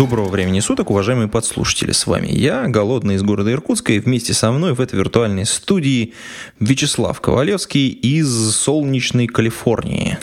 [0.00, 1.92] Доброго времени суток, уважаемые подслушатели.
[1.92, 6.14] С вами я, Голодный из города Иркутска, и вместе со мной в этой виртуальной студии
[6.58, 10.16] Вячеслав Ковалевский из солнечной Калифорнии.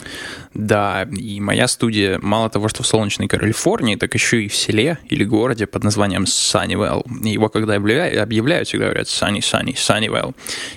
[0.54, 4.98] Да, и моя студия мало того, что в солнечной Калифорнии, так еще и в селе
[5.08, 7.02] или городе под названием Sunnyvale.
[7.28, 10.34] Его когда объявляют, объявляют всегда говорят Sunny, Sunny, Sunnyvale.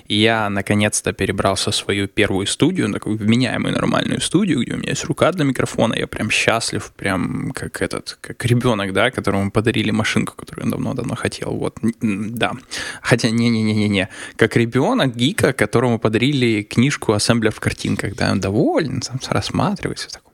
[0.08, 4.90] И я наконец-то перебрался в свою первую студию, такую вменяемую нормальную студию, где у меня
[4.90, 9.92] есть рука для микрофона, я прям счастлив, прям как этот, как ребенок, да, которому подарили
[9.92, 11.52] машинку, которую он давно-давно хотел.
[11.52, 12.54] Вот, да.
[13.02, 14.10] Хотя, не-не-не-не-не.
[14.36, 19.20] Как ребенок гика, которому подарили книжку ассембля в картинках, да, он доволен, сам
[19.62, 20.34] рассматривается такой.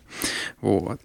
[0.61, 0.99] Вот.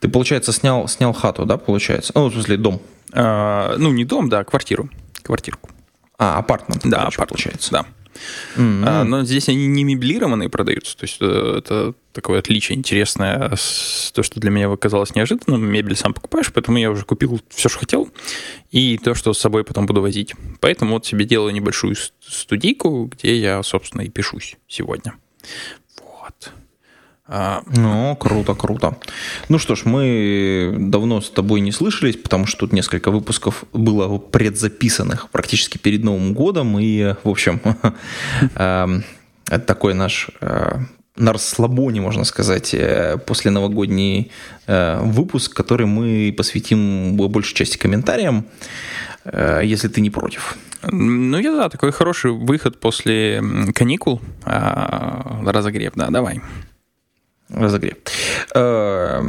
[0.00, 2.12] Ты, получается, снял, снял хату, да, получается?
[2.14, 2.80] Ну, в смысле, дом.
[3.12, 4.88] А, ну, не дом, да, квартиру.
[5.22, 5.68] Квартирку.
[6.18, 6.82] А, апартмент.
[6.84, 7.70] Да, апартмент, получается.
[7.72, 7.86] Да.
[8.56, 13.54] А, но здесь они не меблированные продаются, то есть э, это такое отличие интересное,
[14.12, 15.64] то, что для меня оказалось неожиданным.
[15.64, 18.10] Мебель сам покупаешь, поэтому я уже купил все, что хотел,
[18.70, 20.34] и то, что с собой потом буду возить.
[20.60, 25.14] Поэтому вот себе делаю небольшую студийку, где я, собственно, и пишусь сегодня.
[27.32, 28.96] А, Ну, круто, круто.
[29.48, 34.18] Ну что ж, мы давно с тобой не слышались, потому что тут несколько выпусков было
[34.18, 36.76] предзаписанных практически перед Новым годом.
[36.80, 37.60] И, в общем,
[38.56, 39.04] эм,
[39.46, 40.78] это такой наш э,
[41.16, 44.32] на расслабоне, можно сказать, э, после новогодний
[44.66, 48.44] э, выпуск, который мы посвятим большей части комментариям,
[49.24, 50.56] э, если ты не против.
[50.90, 53.40] ну, я да, такой хороший выход после
[53.72, 54.20] каникул.
[54.44, 56.40] А, разогрев, да, давай.
[57.52, 57.96] Разогрев.
[58.54, 59.22] Э,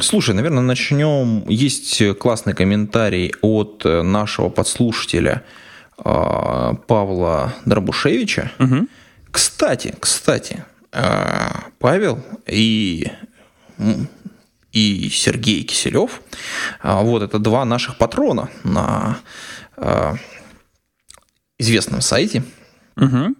[0.00, 1.44] Слушай, наверное, начнем.
[1.48, 5.42] Есть классный комментарий от э, нашего подслушателя
[5.98, 8.50] э, Павла Дробушевича.
[8.58, 8.88] Мгм.
[9.30, 13.10] Кстати, кстати, э, Павел и
[14.72, 16.20] и Сергей Киселев.
[16.82, 19.18] А, Вот это два наших патрона на
[19.76, 20.14] э,
[21.58, 22.42] известном сайте.
[22.96, 23.36] Мгм.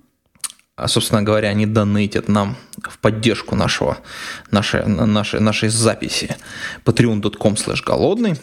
[0.77, 3.99] А, собственно говоря, они донейтят нам в поддержку нашего,
[4.51, 6.37] нашей, нашей, нашей записи
[6.85, 8.35] patreon.com slash голодный.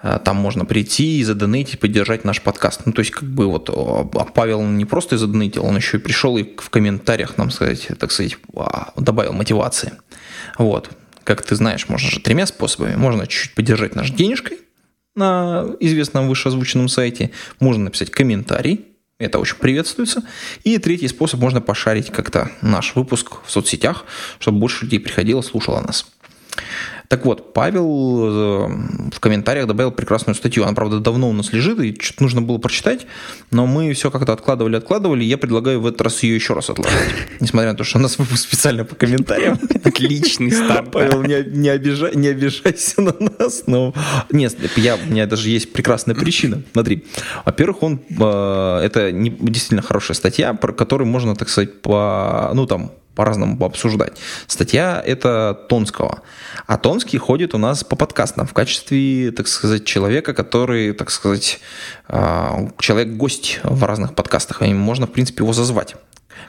[0.00, 2.82] А, Там можно прийти и задонейтить, поддержать наш подкаст.
[2.86, 6.38] Ну, то есть, как бы вот а, Павел не просто задонейтил, он еще и пришел
[6.38, 9.94] и в комментариях нам сказать, так сказать, а, добавил мотивации.
[10.56, 10.90] Вот.
[11.24, 12.94] Как ты знаешь, можно же тремя способами.
[12.94, 14.58] Можно чуть-чуть поддержать наш денежкой
[15.16, 17.32] на известном вышеозвученном сайте.
[17.58, 18.89] Можно написать комментарий,
[19.20, 20.22] это очень приветствуется.
[20.64, 24.04] И третий способ, можно пошарить как-то наш выпуск в соцсетях,
[24.38, 26.06] чтобы больше людей приходило, слушало нас.
[27.10, 27.88] Так вот, Павел
[28.22, 30.62] э, в комментариях добавил прекрасную статью.
[30.62, 33.08] Она, правда, давно у нас лежит, и что-то нужно было прочитать,
[33.50, 36.70] но мы все как-то откладывали, откладывали, и я предлагаю в этот раз ее еще раз
[36.70, 37.00] отложить.
[37.40, 39.58] Несмотря на то, что у нас выпуск специально по комментариям.
[39.82, 40.92] Отличный старт.
[40.92, 43.92] Павел, не, не, обижай, не обижайся на нас, но...
[44.30, 46.62] Нет, я, у меня даже есть прекрасная причина.
[46.72, 47.06] Смотри,
[47.44, 48.00] во-первых, он...
[48.08, 52.52] э, это не, действительно хорошая статья, про которую можно, так сказать, по...
[52.54, 54.14] Ну, там, по-разному обсуждать.
[54.46, 56.22] Статья это Тонского.
[56.66, 61.60] А Тонский ходит у нас по подкастам в качестве, так сказать, человека, который, так сказать,
[62.08, 64.62] э, человек-гость в разных подкастах.
[64.62, 65.96] И можно, в принципе, его зазвать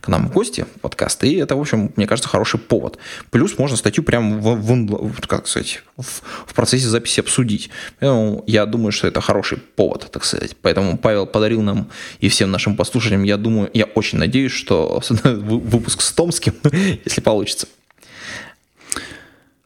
[0.02, 2.98] к нам в гости в подкаст, и это, в общем, мне кажется, хороший повод.
[3.30, 6.04] Плюс можно статью прямо в, в, как сказать, в,
[6.48, 7.70] в процессе записи обсудить.
[8.00, 10.56] Поэтому я думаю, что это хороший повод, так сказать.
[10.62, 11.90] Поэтому Павел подарил нам
[12.20, 16.56] и всем нашим послушателям, я думаю, я очень надеюсь, что вы- выпуск с Томским,
[17.06, 17.68] если получится.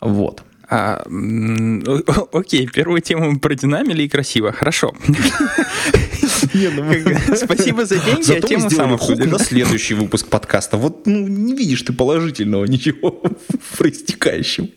[0.02, 0.44] Вот.
[0.68, 1.04] А,
[2.34, 4.52] окей, первую тему мы продинамили и красиво.
[4.52, 4.94] Хорошо.
[6.56, 9.30] Как- Спасибо за деньги, а Зато мы тему сам обсудим.
[9.30, 10.78] на следующий выпуск подкаста.
[10.78, 13.22] Вот ну, не видишь ты положительного ничего
[13.60, 14.70] в проистекающем.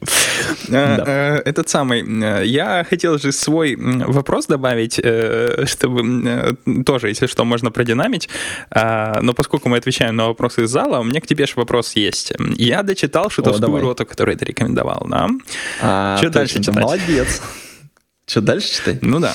[0.71, 2.03] А, э, Этот самый.
[2.03, 6.03] э, Я хотел же свой вопрос добавить, э, чтобы
[6.67, 8.29] э, тоже, если что, можно продинамить.
[8.71, 11.93] А, Но поскольку мы отвечаем на вопросы из зала, у меня к тебе же вопрос
[11.97, 12.33] есть.
[12.57, 13.83] Я дочитал шутовскую давай.
[13.83, 15.29] роту, которую ты рекомендовал, да?
[15.81, 16.77] А, Чё дальше читать?
[16.83, 17.41] Молодец.
[18.27, 19.03] Что дальше читать?
[19.03, 19.33] Ну да.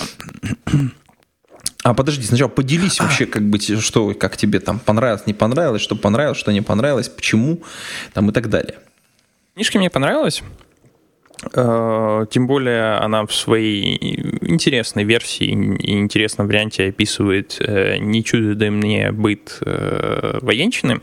[1.84, 5.96] А подожди, сначала поделись вообще, как бы, что, как тебе там понравилось, не понравилось, что
[5.96, 7.62] понравилось, что не понравилось, почему,
[8.14, 8.76] там и так далее.
[9.54, 10.42] Книжка мне понравилась.
[11.54, 13.98] Э, тем более она в своей
[14.42, 21.02] интересной версии и интересном варианте описывает э, не чудо мне быт э, военщины.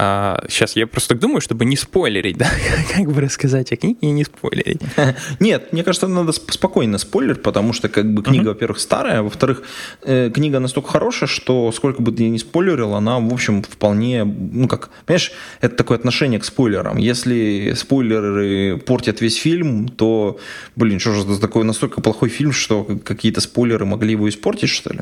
[0.00, 2.48] А, сейчас я просто так думаю, чтобы не спойлерить, да,
[2.94, 4.80] как бы рассказать о книге и не спойлерить.
[5.40, 8.48] Нет, мне кажется, надо спокойно спойлерить, потому что как бы книга, uh-huh.
[8.48, 9.62] во-первых, старая, во-вторых,
[10.04, 14.68] э, книга настолько хорошая, что сколько бы ты ни спойлерил, она, в общем, вполне, ну
[14.68, 16.96] как, понимаешь, это такое отношение к спойлерам.
[16.96, 20.38] Если спойлеры портят весь фильм, то,
[20.76, 24.92] блин, что же это такой настолько плохой фильм, что какие-то спойлеры могли его испортить, что
[24.92, 25.00] ли?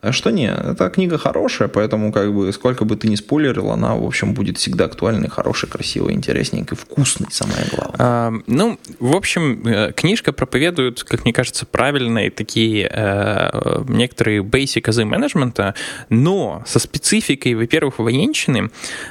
[0.00, 3.96] А что не, эта книга хорошая, поэтому как бы сколько бы ты ни спойлерил, она,
[3.96, 7.96] в общем, будет всегда актуальной, хорошей, красивой, интересненькой, вкусной, самое главное.
[7.98, 14.88] А, ну, в общем, э, книжка проповедует, как мне кажется, правильные такие э, некоторые basic
[14.88, 15.74] азы менеджмента,
[16.10, 18.70] но со спецификой, во-первых, военщины,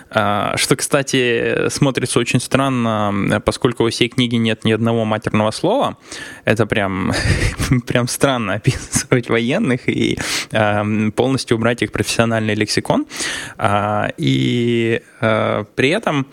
[0.09, 5.97] э, что, кстати, смотрится очень странно, поскольку во всей книге нет ни одного матерного слова.
[6.45, 7.11] Это прям,
[7.87, 10.17] прям странно описывать военных и
[10.51, 10.76] э,
[11.15, 13.05] полностью убрать их профессиональный лексикон.
[13.57, 16.27] А, и э, при этом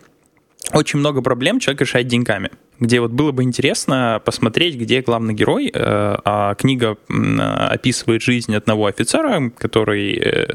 [0.73, 2.51] очень много проблем человек решает деньгами
[2.85, 5.71] где вот было бы интересно посмотреть, где главный герой.
[5.73, 10.47] Э, а книга описывает жизнь одного офицера, который э,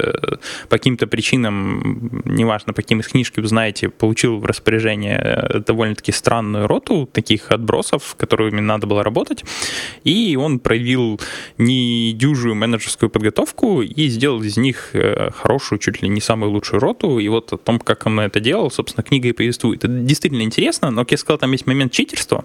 [0.68, 6.12] по каким-то причинам, неважно, по каким из книжки вы знаете, получил в распоряжение э, довольно-таки
[6.12, 9.44] странную роту таких отбросов, которыми надо было работать.
[10.04, 11.20] И он проявил
[11.58, 14.94] недюжую менеджерскую подготовку и сделал из них
[15.34, 17.18] хорошую, чуть ли не самую лучшую роту.
[17.18, 19.84] И вот о том, как он это делал, собственно, книга и повествует.
[19.84, 22.44] Это действительно интересно, но, как я сказал, там есть момент чит читерство.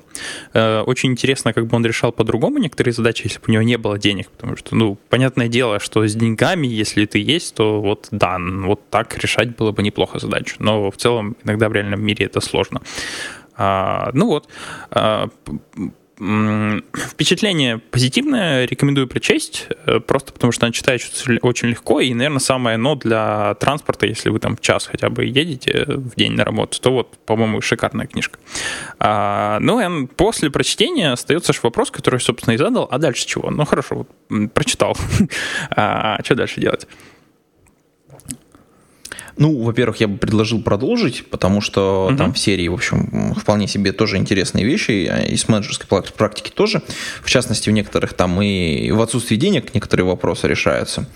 [0.54, 3.78] Э, очень интересно, как бы он решал по-другому некоторые задачи, если бы у него не
[3.78, 8.08] было денег, потому что, ну, понятное дело, что с деньгами, если ты есть, то вот
[8.12, 12.26] да, вот так решать было бы неплохо задачу, но в целом иногда в реальном мире
[12.26, 12.82] это сложно.
[13.58, 14.48] А, ну вот,
[14.92, 15.30] а,
[16.18, 22.78] Впечатление позитивное, рекомендую прочесть, э, просто потому что она читается очень легко, и, наверное, самое
[22.78, 26.92] но для транспорта, если вы там час хотя бы едете в день на работу, то
[26.92, 28.40] вот, по-моему, шикарная книжка.
[28.98, 33.50] А, ну, и после прочтения остается же вопрос, который, собственно, и задал, а дальше чего?
[33.52, 34.98] Ну, хорошо, вот, прочитал.
[35.70, 36.88] а, что дальше делать?
[39.38, 42.18] Ну, во-первых, я бы предложил продолжить, потому что угу.
[42.18, 46.50] там в серии, в общем, вполне себе тоже интересные вещи, а и с менеджерской практики
[46.50, 46.82] тоже.
[47.22, 51.08] В частности, в некоторых там и в отсутствии денег некоторые вопросы решаются.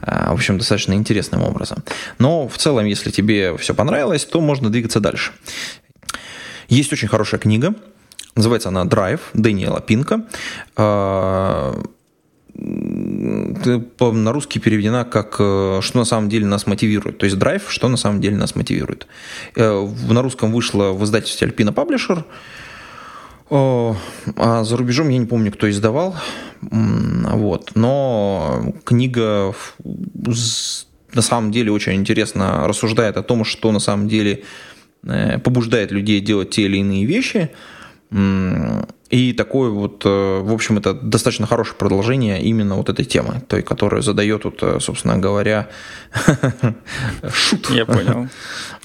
[0.00, 1.84] А, в общем, достаточно интересным образом.
[2.18, 5.32] Но в целом, если тебе все понравилось, то можно двигаться дальше.
[6.68, 7.74] Есть очень хорошая книга,
[8.34, 10.26] называется она «Драйв» Дэниела Пинка
[10.76, 11.80] а,
[14.12, 17.18] на русский переведена как э, «Что на самом деле нас мотивирует».
[17.18, 19.06] То есть драйв «Что на самом деле нас мотивирует».
[19.56, 22.24] Э, на русском вышло в издательстве Альпина Паблишер.
[23.52, 26.14] А за рубежом я не помню, кто издавал.
[26.60, 27.72] Вот.
[27.74, 29.54] Но книга
[31.12, 34.44] на самом деле очень интересно рассуждает о том, что на самом деле
[35.02, 37.50] э, побуждает людей делать те или иные вещи–
[38.12, 43.62] и такое вот, э, в общем, это достаточно хорошее продолжение именно вот этой темы, той,
[43.62, 45.68] которую задает, вот, э, собственно говоря,
[47.32, 47.70] шут.
[47.70, 48.28] Я понял.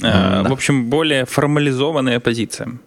[0.02, 2.80] Э, в общем, более формализованная позиция.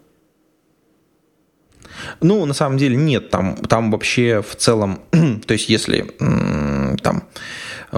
[2.20, 5.00] Ну, на самом деле нет, там, там вообще в целом,
[5.46, 6.06] то есть если
[7.02, 7.22] там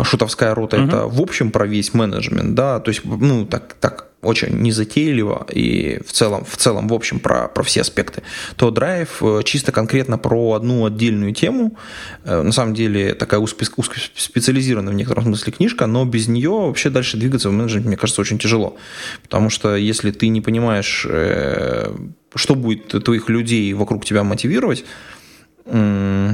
[0.02, 0.86] шутовская рота угу.
[0.86, 6.00] это в общем про весь менеджмент, да, то есть, ну, так, так очень незатейливо и
[6.06, 8.22] в целом, в целом, в общем, про, про все аспекты,
[8.56, 11.76] то драйв э, чисто конкретно про одну отдельную тему.
[12.24, 17.16] Э, на самом деле такая узкоспециализированная в некотором смысле книжка, но без нее вообще дальше
[17.16, 18.76] двигаться в менеджменте, мне кажется, очень тяжело.
[19.22, 21.94] Потому что если ты не понимаешь, э,
[22.34, 24.84] что будет твоих людей вокруг тебя мотивировать,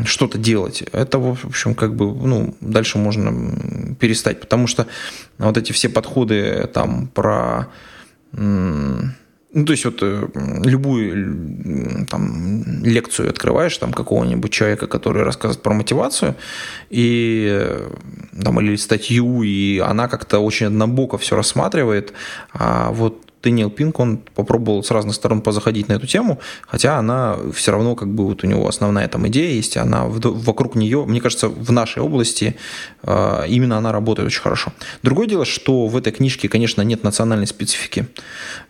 [0.05, 4.87] что-то делать, это, в общем, как бы, ну, дальше можно перестать, потому что
[5.38, 7.69] вот эти все подходы там про,
[9.57, 10.28] ну, то есть вот э,
[10.64, 16.35] любую там лекцию открываешь там какого-нибудь человека, который рассказывает про мотивацию,
[16.90, 17.78] и
[18.43, 22.12] там или статью, и она как-то очень однобоко все рассматривает,
[22.52, 27.37] а вот Дэниел Пинк, он попробовал с разных сторон позаходить на эту тему, хотя она
[27.55, 31.21] все равно, как бы вот у него основная там идея есть, она вокруг нее, мне
[31.21, 32.57] кажется, в нашей области
[33.02, 34.73] а, именно она работает очень хорошо.
[35.02, 38.09] Другое дело, что в этой книжке, конечно, нет национальной специфики,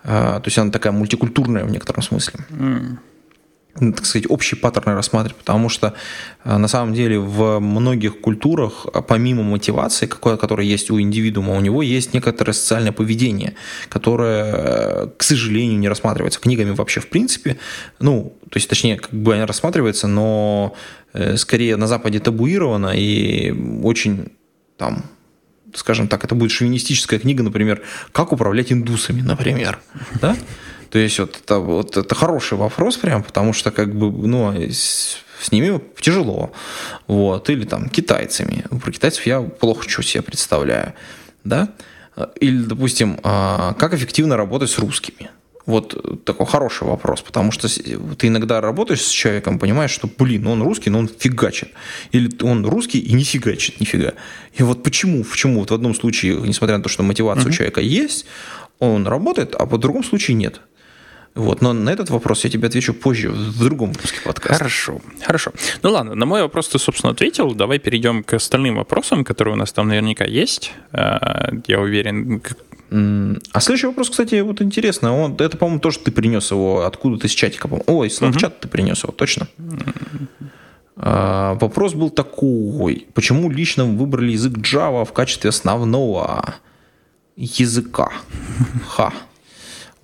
[0.05, 2.41] а, то есть она такая мультикультурная в некотором смысле.
[3.79, 5.95] Так сказать, общие паттерны рассматривать, потому что
[6.45, 11.61] э, на самом деле в многих культурах, э, помимо мотивации, которая есть у индивидуума, у
[11.61, 13.55] него есть некоторое социальное поведение,
[13.89, 17.59] которое, э, к сожалению, не рассматривается книгами вообще в принципе.
[18.01, 20.75] Ну, то есть, точнее, как бы она рассматривается, но
[21.37, 23.53] скорее на Западе табуировано и
[23.83, 24.33] очень
[24.77, 25.05] там
[25.75, 29.79] скажем так, это будет шовинистическая книга, например, «Как управлять индусами», например,
[30.21, 30.37] да?
[30.97, 35.19] То есть вот это, вот это хороший вопрос прям, потому что как бы, ну, с,
[35.43, 36.53] с ними тяжело.
[37.07, 37.51] Вот.
[37.51, 38.65] Или там китайцами.
[38.83, 40.95] Про китайцев я плохо что себе представляю.
[41.45, 41.69] Да?
[42.41, 45.29] Или, допустим, а, как эффективно работать с русскими?
[45.67, 47.69] Вот такой хороший вопрос, потому что
[48.17, 51.73] ты иногда работаешь с человеком, понимаешь, что, блин, он русский, но он фигачит.
[52.13, 54.15] Или он русский и не фигачит нифига.
[54.55, 57.51] И вот почему, почему вот в одном случае, несмотря на то, что мотивация uh-huh.
[57.51, 58.25] у человека есть,
[58.79, 60.63] он работает, а в другом случае нет.
[61.37, 64.55] Вот, но на этот вопрос я тебе отвечу позже, в другом выпуске подкаста.
[64.55, 65.53] Хорошо, хорошо.
[65.83, 67.55] Ну ладно, на мой вопрос ты, собственно, ответил.
[67.55, 70.73] Давай перейдем к остальным вопросам, которые у нас там наверняка есть.
[70.93, 72.43] Э, я уверен.
[72.91, 75.15] А следующий вопрос, кстати, вот интересно.
[75.15, 77.69] Он, это, по-моему, тоже ты принес его откуда-то из чатика.
[77.87, 78.61] Ой, из Slack-чата угу.
[78.61, 79.47] ты принес его, точно?
[80.97, 83.09] А, вопрос был такой.
[83.13, 86.55] Почему лично выбрали язык Java в качестве основного
[87.37, 88.11] языка?
[88.89, 89.13] Ха.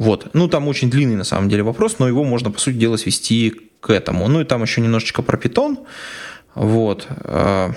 [0.03, 0.31] Вот.
[0.33, 3.71] Ну, там очень длинный на самом деле вопрос, но его можно, по сути дела, свести
[3.81, 4.27] к этому.
[4.27, 5.79] Ну, и там еще немножечко про питон.
[6.57, 7.07] Вот.
[7.09, 7.71] А,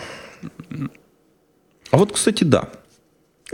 [1.92, 2.70] а вот, кстати, да.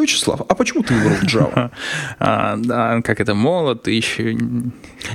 [0.01, 1.71] Вячеслав, а почему ты выбрал Java?
[2.19, 4.37] а, да, как это молод, ты еще...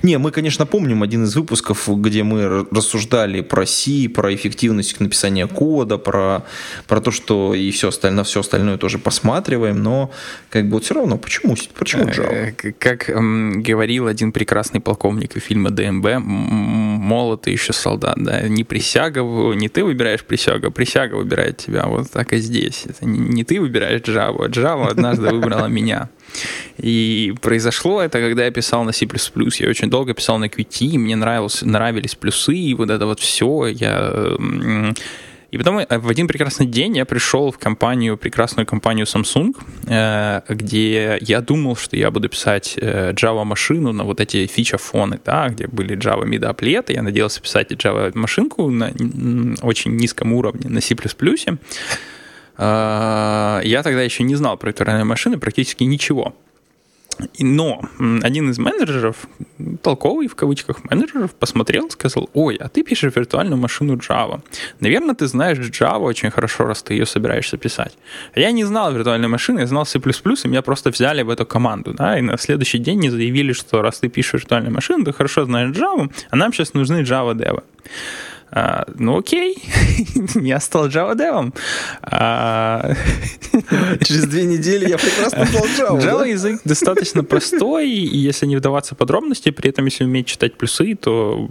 [0.03, 5.47] Не, мы, конечно, помним один из выпусков, где мы рассуждали про C, про эффективность написания
[5.47, 6.45] кода, про,
[6.87, 10.11] про то, что и все остальное, все остальное тоже посматриваем, но
[10.51, 12.73] как бы вот все равно, почему, почему э, Java?
[12.79, 13.11] Как
[13.63, 19.21] говорил один прекрасный полковник из фильма ДМБ, молод и еще солдат, да, не присяга,
[19.55, 22.85] не ты выбираешь присягу, а присяга выбирает тебя, вот так и здесь.
[22.87, 26.09] Это не, не ты выбираешь Java, а Java Java однажды выбрала меня.
[26.77, 29.07] И произошло это, когда я писал на C++.
[29.07, 33.67] Я очень долго писал на Qt, мне нравилось, нравились плюсы, и вот это вот все.
[33.67, 34.37] Я...
[35.53, 39.55] И потом э, в один прекрасный день я пришел в компанию, прекрасную компанию Samsung,
[39.87, 45.49] э, где я думал, что я буду писать э, Java-машину на вот эти фича-фоны, да,
[45.49, 46.95] где были Java мидоплеты.
[46.95, 48.93] Я надеялся писать Java-машинку на
[49.63, 50.97] очень низком уровне на C++.
[52.59, 56.35] А, я тогда еще не знал про виртуальные машины практически ничего.
[57.39, 57.81] Но
[58.23, 59.27] один из менеджеров,
[59.83, 64.43] толковый в кавычках менеджеров, посмотрел, сказал, ой, а ты пишешь виртуальную машину Java.
[64.81, 67.97] Наверное, ты знаешь Java очень хорошо, раз ты ее собираешься писать.
[68.35, 71.95] Я не знал виртуальной машины, я знал C++, и меня просто взяли в эту команду.
[71.95, 75.47] Да, и на следующий день не заявили, что раз ты пишешь виртуальную машину, ты хорошо
[75.47, 77.63] знаешь Java, а нам сейчас нужны Java девы.
[78.51, 79.57] А, ну окей,
[80.35, 81.53] я стал Java девом.
[82.03, 82.93] А...
[84.05, 86.01] Через две недели я прекрасно стал Java.
[86.01, 86.27] Java да?
[86.27, 90.95] язык достаточно простой, и если не вдаваться в подробности, при этом если уметь читать плюсы,
[90.95, 91.49] то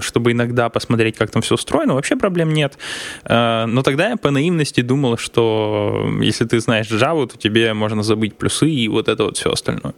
[0.00, 2.78] чтобы иногда посмотреть, как там все устроено, вообще проблем нет.
[3.24, 8.02] А, но тогда я по наивности думал, что если ты знаешь Java, то тебе можно
[8.02, 9.94] забыть плюсы и вот это вот все остальное.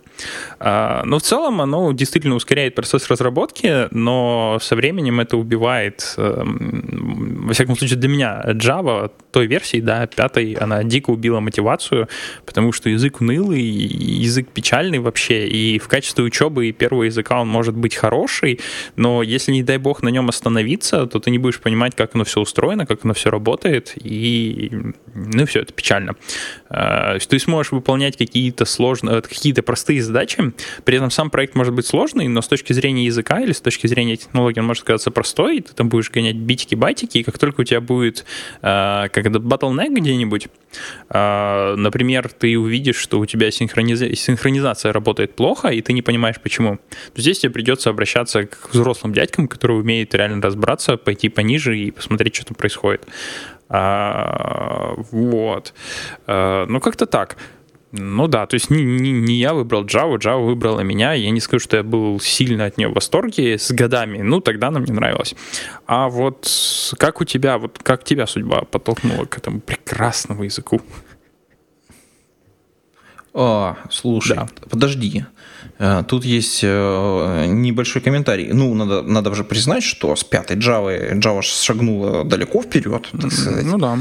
[0.58, 7.52] А, но в целом оно действительно ускоряет процесс разработки, но со временем это убивает во
[7.52, 12.08] всяком случае, для меня Java той версии, да, пятой, она дико убила мотивацию,
[12.46, 17.48] потому что язык унылый, язык печальный вообще, и в качестве учебы и первого языка он
[17.48, 18.60] может быть хороший,
[18.96, 22.24] но если, не дай бог, на нем остановиться, то ты не будешь понимать, как оно
[22.24, 24.70] все устроено, как оно все работает, и,
[25.14, 26.14] ну, все, это печально.
[26.70, 30.52] Э, ты сможешь выполнять какие-то сложные, э, какие-то простые задачи,
[30.84, 33.86] при этом сам проект может быть сложный, но с точки зрения языка или с точки
[33.86, 37.64] зрения технологии он может казаться простой, ты там будешь гонять битики-байтики, и как только у
[37.64, 38.24] тебя будет
[38.60, 40.48] э, как это bottleneck где-нибудь,
[41.10, 44.00] э, например, ты увидишь, что у тебя синхрониз...
[44.18, 46.78] синхронизация работает плохо, и ты не понимаешь, почему,
[47.14, 51.90] то здесь тебе придется обращаться к взрослым дядькам, которые умеют реально разбираться, пойти пониже и
[51.90, 53.06] посмотреть, что там происходит.
[53.74, 55.72] А, вот.
[56.26, 57.36] А, ну, как-то так.
[57.92, 61.12] Ну да, то есть не, не, не я выбрал Java, Java выбрала меня.
[61.12, 64.22] Я не скажу, что я был сильно от нее в восторге с годами.
[64.22, 65.34] Ну, тогда она мне нравилась.
[65.86, 66.48] А вот
[66.98, 70.80] как у тебя, вот как тебя судьба подтолкнула к этому прекрасному языку?
[73.34, 74.48] А, слушай, да.
[74.70, 75.24] подожди.
[75.78, 78.52] Э, тут есть э, небольшой комментарий.
[78.52, 83.66] Ну, надо, надо же признать, что с пятой Java Java шагнула далеко вперед, так сказать.
[83.66, 83.98] Ну да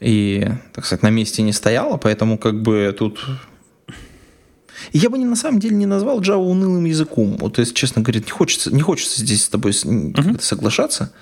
[0.00, 3.24] и, так сказать, на месте не стояла, поэтому как бы тут...
[4.92, 7.36] Я бы не, на самом деле не назвал Java унылым языком.
[7.38, 10.40] Вот, если честно говоря, не хочется, не хочется здесь с тобой uh-huh.
[10.40, 11.12] соглашаться.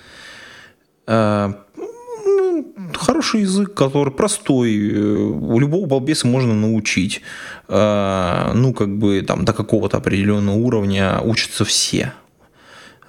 [1.07, 7.21] А, ну, хороший язык, который простой, у любого балбеса можно научить.
[7.67, 12.13] А, ну, как бы там до какого-то определенного уровня учатся все.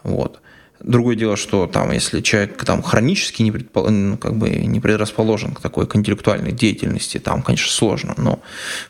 [0.02, 0.40] Вот.
[0.80, 3.88] Другое дело, что там, если человек там хронически не, предпол...
[3.90, 8.40] ну, как бы не предрасположен к такой к интеллектуальной деятельности, там, конечно, сложно, но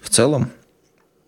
[0.02, 0.50] в целом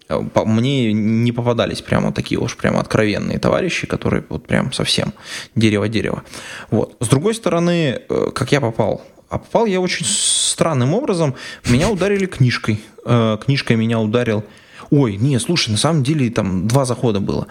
[0.08, 5.14] э, мне не попадались прямо такие уж прямо откровенные товарищи, которые вот прям совсем
[5.54, 6.24] дерево-дерево.
[6.70, 6.96] Вот.
[7.00, 9.02] С другой стороны, э, как я попал?
[9.30, 11.36] А попал я очень странным образом.
[11.68, 12.82] Меня ударили книжкой.
[13.06, 14.44] Э, книжкой меня ударил
[14.90, 17.46] Ой, не, слушай, на самом деле там два захода было.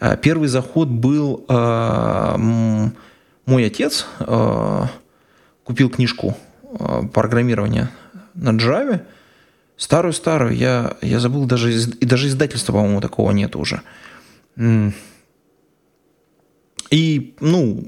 [0.00, 2.36] Э, первый заход был э,
[3.46, 4.82] мой отец э,
[5.64, 6.36] купил книжку
[6.78, 7.90] э, программирования
[8.34, 9.00] на Java,
[9.76, 13.82] старую-старую, я, я забыл, даже, и даже издательства, по-моему, такого нет уже.
[16.90, 17.84] И, ну,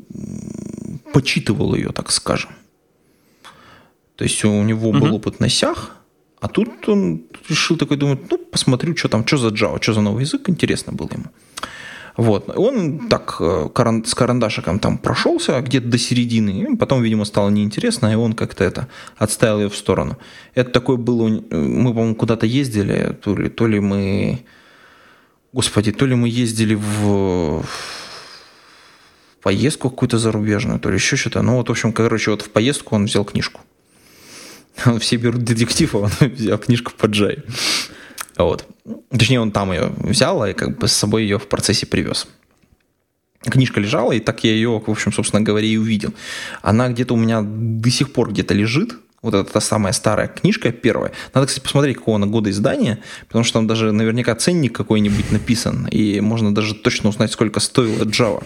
[1.12, 2.50] почитывал ее, так скажем.
[4.16, 5.97] То есть у него был опыт на сях,
[6.40, 10.00] а тут он решил такой думать, ну, посмотрю, что там, что за Java, что за
[10.00, 11.26] новый язык, интересно было ему.
[12.18, 12.50] Вот.
[12.56, 13.68] Он так э,
[14.04, 18.88] с карандашиком там прошелся где-то до середины, потом, видимо, стало неинтересно, и он как-то это
[19.16, 20.18] отставил ее в сторону.
[20.54, 24.40] Это такое было, мы, по-моему, куда-то ездили, то ли, то ли мы,
[25.52, 27.66] господи, то ли мы ездили в, в
[29.40, 31.42] поездку какую-то зарубежную, то ли еще что-то.
[31.42, 33.60] Ну вот, в общем, короче, вот в поездку он взял книжку.
[35.00, 37.38] Все берут детектив, а он взял книжку по Джай.
[38.36, 38.66] Вот.
[39.10, 42.28] Точнее, он там ее взял и как бы с собой ее в процессе привез.
[43.42, 46.12] Книжка лежала, и так я ее, в общем, собственно говоря, и увидел.
[46.62, 50.70] Она где-то у меня до сих пор где-то лежит, вот это та самая старая книжка,
[50.70, 51.12] первая.
[51.34, 55.88] Надо, кстати, посмотреть, какого она года издания, потому что там даже наверняка ценник какой-нибудь написан,
[55.88, 58.44] и можно даже точно узнать, сколько стоила Java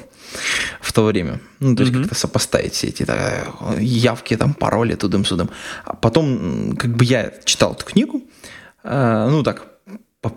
[0.81, 1.41] в то время.
[1.61, 2.01] Ну, то есть mm-hmm.
[2.01, 3.47] как-то сопоставить все эти да,
[3.79, 5.51] явки, там, пароли, тудым-судым.
[5.85, 8.23] А потом, как бы я читал эту книгу,
[8.85, 9.67] э, ну, так,
[10.21, 10.33] по,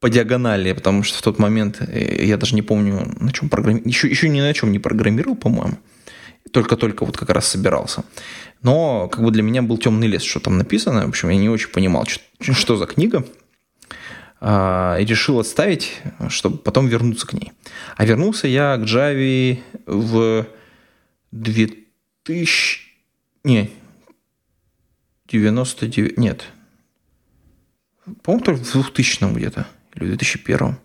[0.00, 3.88] по диагонали, потому что в тот момент э, я даже не помню, на чем программировал,
[3.88, 5.78] еще, еще ни на чем не программировал, по-моему.
[6.52, 8.02] Только-только вот как раз собирался.
[8.62, 11.06] Но как бы для меня был темный лес, что там написано.
[11.06, 13.24] В общем, я не очень понимал, что, что за книга.
[14.42, 17.52] А, и решил отставить, чтобы потом вернуться к ней.
[17.96, 20.46] А вернулся я к Java в
[21.30, 22.80] 2000...
[23.44, 23.70] Не,
[25.28, 26.16] 99...
[26.16, 26.44] Нет.
[28.22, 29.66] По-моему, только в 2000 где-то.
[29.94, 30.76] Или в 2001.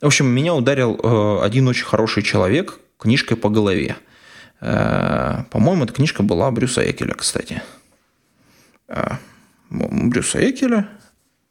[0.00, 3.96] В общем, меня ударил э, один очень хороший человек книжкой по голове.
[4.60, 7.60] Э, по-моему, эта книжка была Брюса Экеля, кстати.
[8.86, 9.16] Э,
[9.68, 10.88] Брюса Экеля–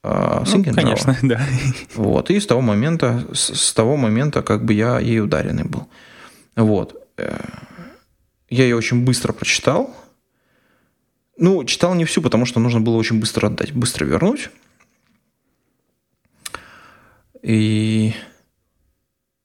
[0.03, 1.39] Uh, ну, конечно, да.
[1.93, 5.87] Вот, и с того момента, с, с того момента, как бы я ей ударенный был.
[6.55, 6.95] Вот.
[7.17, 7.39] Э,
[8.49, 9.95] я ее очень быстро прочитал.
[11.37, 14.49] Ну, читал не всю, потому что нужно было очень быстро отдать, быстро вернуть.
[17.43, 18.13] И,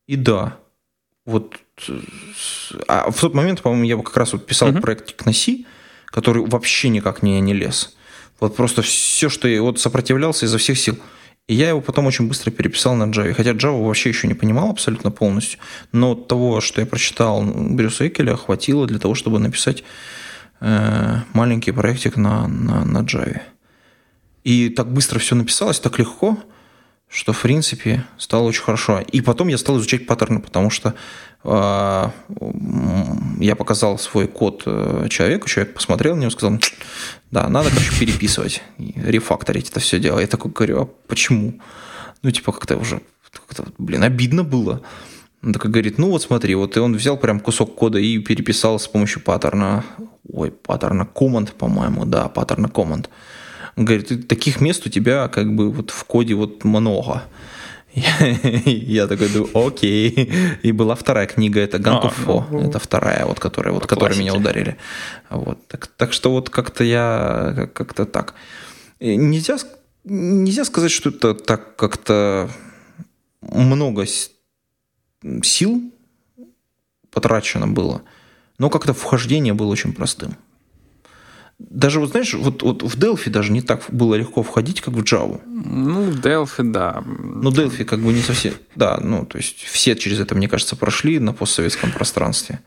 [0.07, 0.59] и да,
[1.25, 1.61] вот
[2.89, 4.81] а в тот момент, по-моему, я как раз вот писал uh-huh.
[4.81, 5.65] проект C,
[6.07, 7.96] который вообще никак не, не лез.
[8.41, 10.99] Вот просто все, что я вот сопротивлялся изо всех сил.
[11.49, 13.33] И я его потом очень быстро переписал на Java.
[13.33, 15.61] Хотя Java вообще еще не понимал абсолютно полностью.
[15.93, 19.85] Но того, что я прочитал Брюса Экеля, хватило для того, чтобы написать
[20.61, 23.41] э, маленький проектик на, на, на Java.
[24.45, 26.39] И так быстро все написалось, так легко–
[27.17, 29.01] что, в принципе, стало очень хорошо.
[29.01, 30.95] И потом я стал изучать паттерны, потому что
[31.45, 32.11] э,
[33.41, 36.59] я показал свой код э, человеку, человек посмотрел на него, сказал,
[37.31, 40.21] да, надо, короче, переписывать, рефакторить это все дело.
[40.21, 41.59] Я такой говорю, а почему?
[42.21, 43.01] Ну, типа, как-то уже,
[43.49, 44.83] как блин, обидно было.
[45.43, 48.79] Он такой говорит, ну вот смотри, вот и он взял прям кусок кода и переписал
[48.79, 49.87] с помощью паттерна,
[50.31, 53.07] ой, паттерна command, по-моему, да, паттерна command.
[53.77, 57.23] Говорит, таких мест у тебя как бы вот в коде вот много.
[58.65, 60.33] Я такой думаю, окей.
[60.63, 62.47] И была вторая книга, это Ганкуфо.
[62.53, 64.77] Это вторая, вот, которая, вот, которая меня ударили.
[65.31, 65.67] Вот.
[65.69, 68.35] Так, так что вот как-то я как-то так.
[69.01, 69.57] Нельзя,
[70.05, 72.51] нельзя сказать, что это так как-то
[73.41, 74.07] много
[75.43, 75.83] сил
[77.11, 78.03] потрачено было,
[78.59, 80.37] но как-то вхождение было очень простым.
[81.59, 85.03] Даже, вот знаешь, вот, вот в Delphi даже не так было легко входить, как в
[85.03, 85.41] Java.
[85.47, 87.03] Ну, в Delphi, да.
[87.07, 88.55] Ну, Delphi как бы не совсем...
[88.75, 92.61] Да, ну, то есть все через это, мне кажется, прошли на постсоветском пространстве.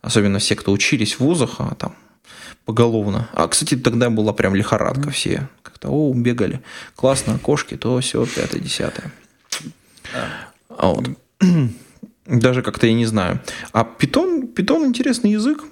[0.00, 1.96] Особенно все, кто учились в вузах, а там
[2.64, 3.28] поголовно.
[3.32, 5.48] А, кстати, тогда была прям лихорадка все.
[5.62, 6.60] Как-то, о, бегали.
[6.94, 9.12] Классно, кошки, то все, пятое, десятое.
[10.68, 11.08] А вот.
[12.26, 13.40] Даже как-то я не знаю.
[13.72, 15.64] А питон, питон интересный язык,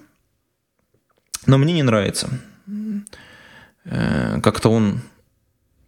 [1.49, 2.29] но мне не нравится.
[3.85, 5.01] Э, как-то он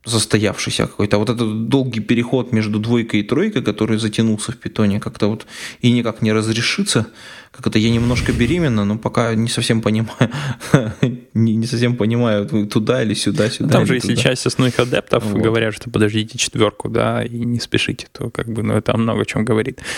[0.04, 1.16] застоявшийся какой-то.
[1.16, 5.46] А вот этот долгий переход между двойкой и тройкой, который затянулся в питоне, как-то вот
[5.82, 7.06] и никак не разрешится.
[7.52, 10.30] Как это я немножко беременна, но пока не совсем понимаю,
[11.34, 13.70] не, не совсем понимаю, туда или сюда, сюда.
[13.70, 14.22] Там же, если туда.
[14.22, 15.42] часть основных адептов вот.
[15.42, 19.24] говорят, что подождите четверку, да, и не спешите, то как бы, ну, это много о
[19.24, 19.80] чем говорит.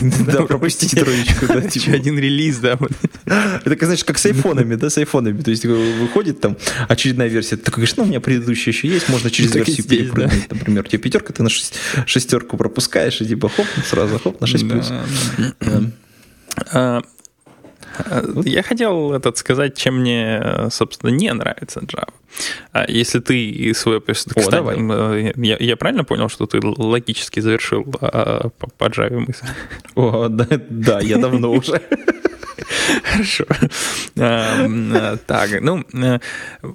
[0.00, 1.62] Да, пропустите троечку, да.
[1.62, 2.78] Типа один релиз, да.
[3.64, 5.40] Это, знаешь, как с айфонами, да, с айфонами.
[5.40, 6.56] То есть выходит там
[6.88, 10.50] очередная версия, ты говоришь, ну, у меня предыдущая еще есть, можно через версию перепрыгнуть.
[10.50, 11.50] Например, у тебя пятерка, ты на
[12.06, 14.92] шестерку пропускаешь, и типа хоп, сразу хоп, на 6 плюс.
[16.72, 17.02] А,
[18.44, 22.08] я хотел этот сказать, чем мне, собственно, не нравится Java.
[22.72, 24.00] А если ты свой...
[24.00, 24.76] Кстати, О, давай.
[24.78, 29.46] Э, я, я правильно понял, что ты логически завершил по, по Java мысль?
[29.94, 31.80] О, да, да я давно уже.
[33.04, 33.44] Хорошо.
[34.18, 36.18] А, так, ну, э,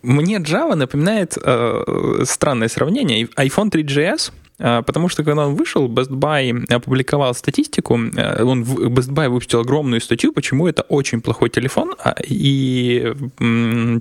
[0.03, 3.25] мне Java напоминает э, странное сравнение.
[3.25, 9.09] iPhone 3GS— а, потому что, когда он вышел, Best Buy опубликовал статистику, э, он, Best
[9.09, 13.13] Buy выпустил огромную статью, почему это очень плохой телефон, а, и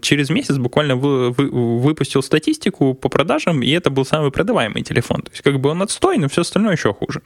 [0.00, 5.22] через месяц буквально вы, вы, выпустил статистику по продажам, и это был самый продаваемый телефон.
[5.22, 7.20] То есть как бы он отстой, но все остальное еще хуже.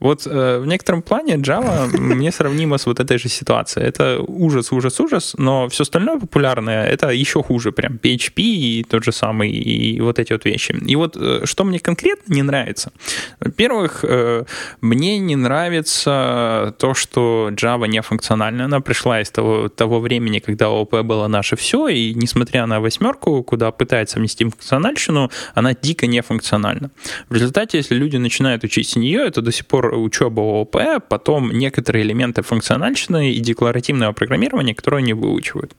[0.00, 3.86] Вот э, в некотором плане Java мне сравнимо с вот этой же ситуацией.
[3.86, 7.96] Это ужас, ужас, ужас, но все остальное популярное, это еще хуже прям.
[7.96, 10.72] PHP и тот же самый, и вот эти вот вещи.
[10.86, 12.92] И вот э, что мне конкретно не нравится, нравится.
[13.40, 14.44] Во-первых, э,
[14.80, 18.64] мне не нравится то, что Java не функциональна.
[18.64, 23.42] Она пришла из того, того времени, когда ООП было наше все, и несмотря на восьмерку,
[23.42, 26.90] куда пытается внести функциональщину, она дико не функциональна.
[27.28, 30.76] В результате, если люди начинают учить нее, это до сих пор учеба ООП,
[31.08, 35.72] потом некоторые элементы функциональщины и декларативного программирования, которые они выучивают.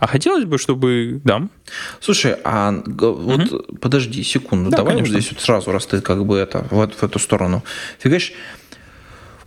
[0.00, 1.20] А хотелось бы, чтобы...
[1.24, 1.48] Да.
[2.00, 3.78] Слушай, а вот угу.
[3.80, 5.20] подожди секунду, да, давай конечно.
[5.20, 7.62] здесь вот сразу, раз ты как бы это, вот в эту сторону.
[7.98, 8.32] Фигаешь,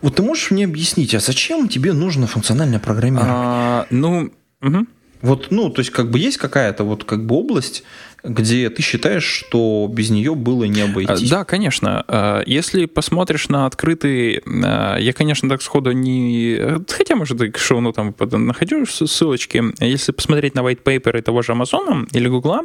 [0.01, 3.35] вот ты можешь мне объяснить, а зачем тебе нужно функциональное программирование?
[3.35, 4.87] А, ну, угу.
[5.21, 7.83] Вот, ну, то есть, как бы есть какая-то вот как бы область,
[8.23, 11.29] где ты считаешь, что без нее было не обойтись?
[11.29, 12.05] Да, конечно.
[12.07, 14.41] А, если посмотришь на открытый...
[14.45, 16.57] А, я, конечно, так сходу не...
[16.87, 19.61] Хотя, может, и к шоу там находишь ссылочки.
[19.83, 22.61] Если посмотреть на white paper того же Амазона или Гугла,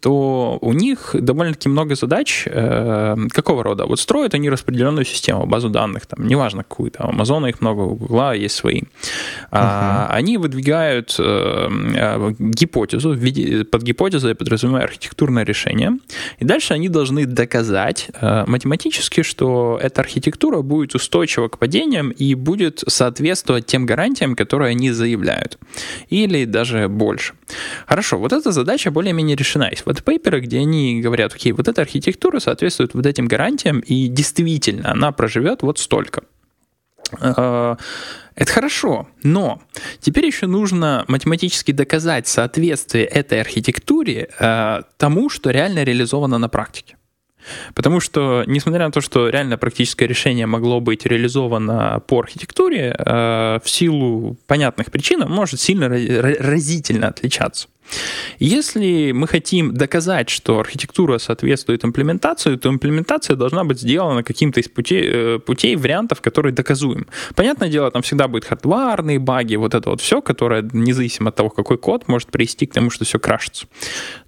[0.00, 3.86] то у них довольно-таки много задач э, какого рода?
[3.86, 7.94] Вот строят они распределенную систему, базу данных, там, неважно какую, там, Амазона их много, у
[7.94, 8.80] Гугла есть свои.
[8.80, 8.86] Uh-huh.
[9.52, 15.98] А, они выдвигают э, э, гипотезу, виде, под гипотезой я подразумеваю архитектурное решение,
[16.38, 22.34] и дальше они должны доказать э, математически, что эта архитектура будет устойчива к падениям и
[22.34, 25.58] будет соответствовать тем гарантиям, которые они заявляют.
[26.10, 27.34] Или даже больше.
[27.86, 29.68] Хорошо, вот эта задача более-менее решена.
[29.70, 34.08] Есть вот пейперы, где они говорят, окей, вот эта архитектура соответствует вот этим гарантиям, и
[34.08, 36.24] действительно она проживет вот столько.
[37.20, 37.76] А,
[38.34, 39.62] это хорошо, но
[40.00, 46.96] теперь еще нужно математически доказать соответствие этой архитектуре э, тому, что реально реализовано на практике.
[47.74, 53.60] Потому что, несмотря на то, что реально практическое решение могло быть реализовано по архитектуре, э,
[53.62, 57.68] в силу понятных причин может сильно разительно отличаться.
[58.38, 64.68] Если мы хотим доказать, что архитектура соответствует имплементации, то имплементация должна быть сделана каким-то из
[64.68, 67.06] путей, э, путей вариантов, которые доказуем.
[67.34, 71.50] Понятное дело, там всегда будут хардварные баги, вот это вот все, которое, независимо от того,
[71.50, 73.66] какой код, может привести к тому, что все крашится.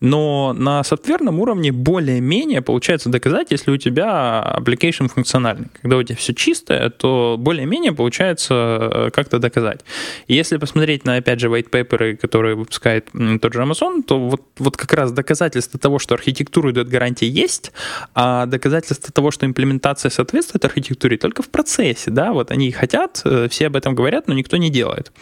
[0.00, 5.68] Но на софтверном уровне более-менее получается доказать, если у тебя application функциональный.
[5.82, 9.80] Когда у тебя все чистое, то более-менее получается э, как-то доказать.
[10.28, 13.08] Если посмотреть на, опять же, white paper, которые выпускает
[13.48, 17.72] тот же Amazon, то вот, вот как раз доказательство того, что архитектуру идет гарантия, есть,
[18.14, 23.48] а доказательство того, что имплементация соответствует архитектуре, только в процессе, да, вот они хотят, э,
[23.48, 25.12] все об этом говорят, но никто не делает.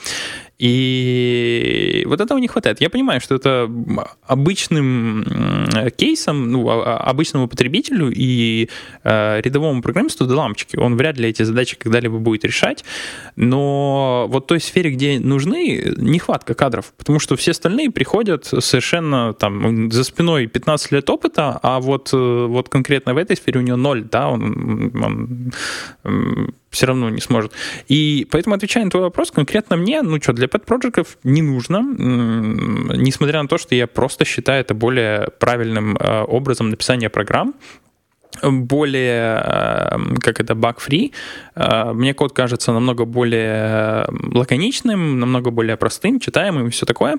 [0.58, 2.80] И вот этого не хватает.
[2.80, 3.70] Я понимаю, что это
[4.26, 5.24] обычным
[5.96, 8.70] кейсом, ну, а, а, обычному потребителю и
[9.04, 10.76] э, рядовому программисту до лампочки.
[10.76, 12.84] Он вряд ли эти задачи когда-либо будет решать.
[13.36, 16.92] Но вот той сфере, где нужны, нехватка кадров.
[16.96, 22.46] Потому что все остальные приходят совершенно там за спиной 15 лет опыта, а вот, э,
[22.46, 25.52] вот конкретно в этой сфере у него ноль, да, он, он
[26.70, 27.52] все равно не сможет.
[27.88, 31.78] И поэтому, отвечая на твой вопрос, конкретно мне, ну что, для pet проектов не нужно,
[31.80, 37.54] несмотря на то, что я просто считаю это более правильным э, образом написания программ,
[38.42, 41.12] более, эм, как это, bug-free.
[41.56, 47.16] Э, мне код кажется намного более лаконичным, намного более простым, читаемым и все такое.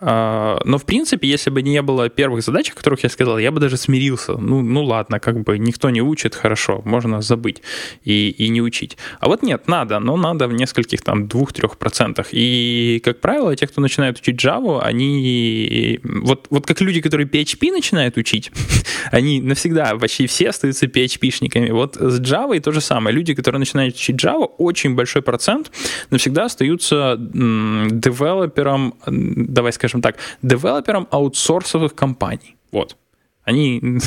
[0.00, 3.50] Э, но, в принципе, если бы не было первых задач, о которых я сказал, я
[3.50, 4.32] бы даже смирился.
[4.32, 7.62] Ну, ну ладно, как бы никто не учит, хорошо, можно забыть
[8.04, 8.98] и, и не учить.
[9.20, 12.28] А вот нет, надо, но надо в нескольких, там, двух-трех процентах.
[12.32, 16.00] И, как правило, те, кто начинает учить Java, они...
[16.02, 18.50] Вот, вот как люди, которые PHP начинают учить,
[19.12, 21.70] они навсегда, почти все остаются PHP-шниками.
[21.70, 23.14] Вот с Java то же самое.
[23.14, 25.70] Люди, которые начинают учить Java, очень большой процент
[26.10, 32.56] навсегда остаются девелопером, давай скажем так, девелопером аутсорсовых компаний.
[32.72, 32.96] Вот.
[33.44, 33.80] Они...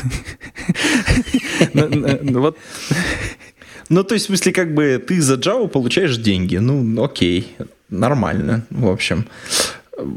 [1.73, 2.57] Вот.
[3.89, 6.55] Ну, то есть, в смысле, как бы ты за Java получаешь деньги.
[6.57, 7.55] Ну, окей,
[7.89, 9.25] нормально, в общем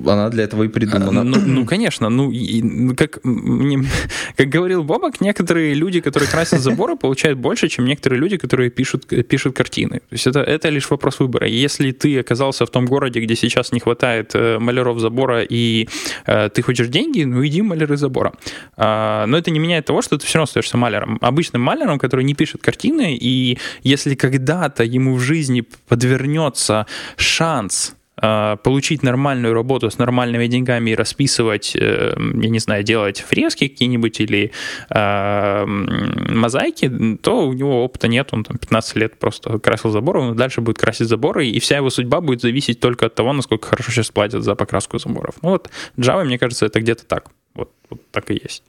[0.06, 1.24] она для этого и придумана.
[1.24, 2.08] Ну, ну конечно.
[2.08, 3.84] Ну, и, ну, как, мне,
[4.36, 9.06] как говорил Бобок, некоторые люди, которые красят заборы, получают больше, чем некоторые люди, которые пишут,
[9.06, 9.98] пишут картины.
[9.98, 11.46] То есть это, это лишь вопрос выбора.
[11.46, 15.88] Если ты оказался в том городе, где сейчас не хватает э, маляров забора, и
[16.26, 18.32] э, ты хочешь деньги, ну иди маляры забора.
[18.76, 21.18] А, но это не меняет того, что ты все равно остаешься маляром.
[21.20, 28.03] Обычным маляром, который не пишет картины, и если когда-то ему в жизни подвернется шанс а,
[28.16, 34.20] получить нормальную работу с нормальными деньгами и расписывать, э, я не знаю, делать фрески какие-нибудь
[34.20, 34.52] или
[34.88, 40.36] э, мозаики, то у него опыта нет, он там 15 лет просто красил заборы, он
[40.36, 43.90] дальше будет красить заборы, и вся его судьба будет зависеть только от того, насколько хорошо
[43.90, 45.34] сейчас платят за покраску заборов.
[45.42, 47.30] Ну вот Java, мне кажется, это где-то так.
[47.54, 48.62] Вот, вот так и есть.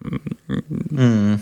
[0.00, 1.40] Mm.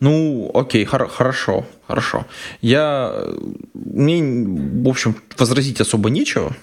[0.00, 2.26] Ну, окей, хор- хорошо, хорошо.
[2.60, 3.26] Я...
[3.74, 6.56] Мне, в общем, возразить особо нечего.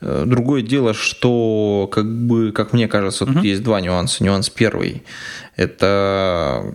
[0.00, 3.46] Э, другое дело, что, как бы, как мне кажется, тут uh-huh.
[3.46, 4.22] есть два нюанса.
[4.22, 5.02] Нюанс первый–
[5.56, 6.72] это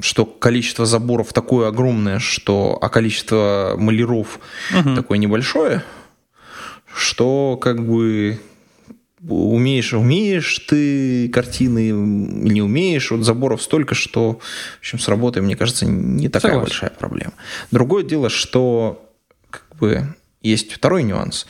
[0.00, 4.40] что количество заборов такое огромное, что, а количество маляров
[4.72, 4.96] uh-huh.
[4.96, 5.84] такое небольшое,
[6.94, 8.40] что как бы
[9.28, 13.10] умеешь, умеешь ты картины, не умеешь.
[13.10, 14.40] Вот заборов столько, что,
[14.78, 16.70] в общем, с работой, мне кажется, не такая Согласен.
[16.70, 17.32] большая проблема.
[17.70, 19.08] Другое дело, что
[19.50, 21.46] как бы есть второй нюанс,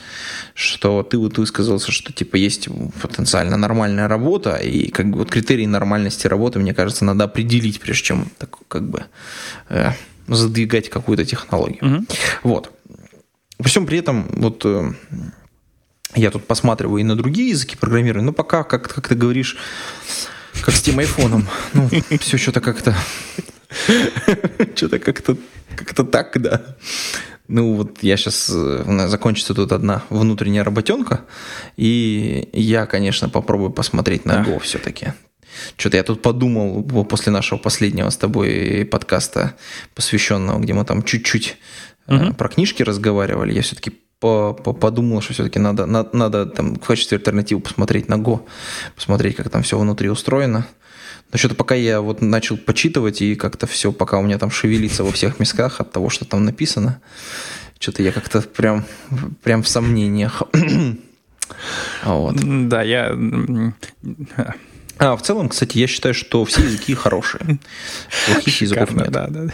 [0.53, 2.69] что ты вот высказался, что типа есть
[3.01, 8.03] потенциально нормальная работа, и как бы вот критерии нормальности работы, мне кажется, надо определить, прежде
[8.03, 9.05] чем так, как бы
[9.69, 9.91] э,
[10.27, 11.83] задвигать какую-то технологию.
[11.83, 12.05] Угу.
[12.43, 12.71] Вот.
[13.57, 14.91] При всем при этом, вот э,
[16.15, 19.57] я тут посматриваю и на другие языки программирования, но пока, как, как ты говоришь,
[20.61, 22.95] как с тем айфоном, ну, все что-то как-то...
[24.75, 25.35] Что-то как-то
[25.75, 26.61] как-то так, да.
[27.47, 31.21] Ну вот я сейчас, э, закончится тут одна внутренняя работенка,
[31.75, 35.13] и я, конечно, попробую посмотреть на Go все-таки.
[35.77, 39.55] Что-то я тут подумал после нашего последнего с тобой подкаста,
[39.93, 41.57] посвященного, где мы там чуть-чуть
[42.07, 42.33] угу.
[42.33, 47.59] про книжки разговаривали, я все-таки подумал, что все-таки надо, надо, надо там, в качестве альтернативы
[47.59, 48.41] посмотреть на Go,
[48.95, 50.65] посмотреть, как там все внутри устроено.
[51.31, 55.03] Но что-то пока я вот начал почитывать, и как-то все, пока у меня там шевелится
[55.03, 57.01] во всех местах от того, что там написано,
[57.79, 58.85] что-то я как-то прям,
[59.41, 60.43] прям в сомнениях.
[62.03, 62.35] вот.
[62.69, 63.17] Да, я...
[64.99, 67.59] А, в целом, кстати, я считаю, что все языки хорошие.
[68.27, 69.11] Плохих языков нет.
[69.11, 69.47] Да, да.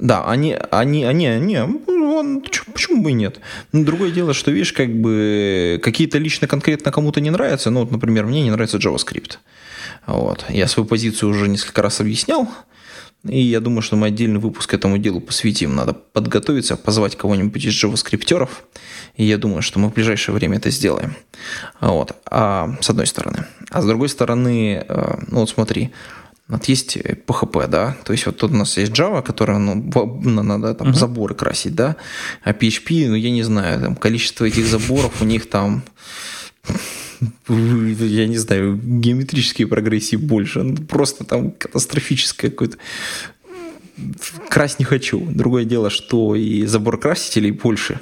[0.00, 3.40] Да, они, они, они, они, он, почему бы и нет?
[3.72, 8.24] Другое дело, что, видишь, как бы какие-то лично конкретно кому-то не нравятся, ну, вот, например,
[8.26, 9.38] мне не нравится JavaScript.
[10.06, 10.44] Вот.
[10.48, 12.48] Я свою позицию уже несколько раз объяснял,
[13.24, 15.76] и я думаю, что мы отдельный выпуск этому делу посвятим.
[15.76, 18.48] Надо подготовиться, позвать кого-нибудь из JavaScripтеров,
[19.16, 21.14] и я думаю, что мы в ближайшее время это сделаем.
[21.80, 22.16] Вот.
[22.26, 23.46] А, с одной стороны.
[23.70, 25.92] А с другой стороны, э, ну вот смотри,
[26.58, 30.74] вот есть PHP, да, то есть вот тут у нас есть Java, которая, ну, надо
[30.74, 30.94] там uh-huh.
[30.94, 31.96] заборы красить, да,
[32.42, 35.82] а PHP, ну, я не знаю, там количество этих заборов у них там
[37.48, 40.62] я не знаю, геометрические прогрессии больше.
[40.62, 42.78] Ну, просто там катастрофическое какое-то.
[44.48, 45.20] Красть не хочу.
[45.20, 48.00] Другое дело, что и забор красителей больше.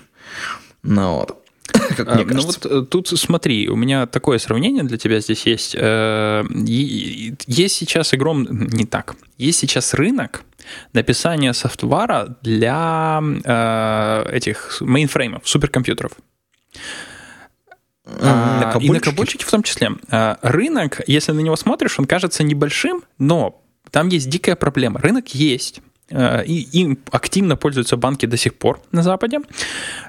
[0.83, 1.40] Ну вот.
[1.97, 2.37] как мне кажется.
[2.37, 5.75] Ну вот э, тут смотри, у меня такое сравнение для тебя здесь есть.
[5.79, 8.69] Э, есть сейчас огромный...
[8.73, 9.15] Не так.
[9.39, 10.45] Есть сейчас рынок
[10.93, 16.13] написания софтвара для э, этих мейнфреймов, суперкомпьютеров.
[18.07, 19.91] А, и на кобольщики в том числе.
[20.43, 25.01] Рынок, если на него смотришь, он кажется небольшим, но там есть дикая проблема.
[25.01, 25.81] Рынок есть.
[26.11, 29.39] Э, и им активно пользуются банки до сих пор на Западе,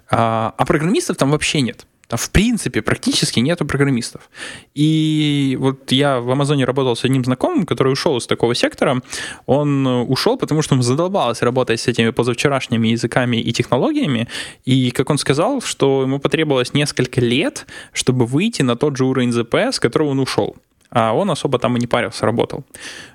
[0.10, 1.86] а, а программистов там вообще нет.
[2.18, 4.30] В принципе, практически нету программистов.
[4.74, 9.02] И вот я в Амазоне работал с одним знакомым, который ушел из такого сектора.
[9.46, 14.28] Он ушел, потому что он задолбался работать с этими позавчерашними языками и технологиями.
[14.66, 19.32] И, как он сказал, что ему потребовалось несколько лет, чтобы выйти на тот же уровень
[19.32, 20.58] ЗП, с которого он ушел
[20.92, 22.66] а он особо там и не парился, работал.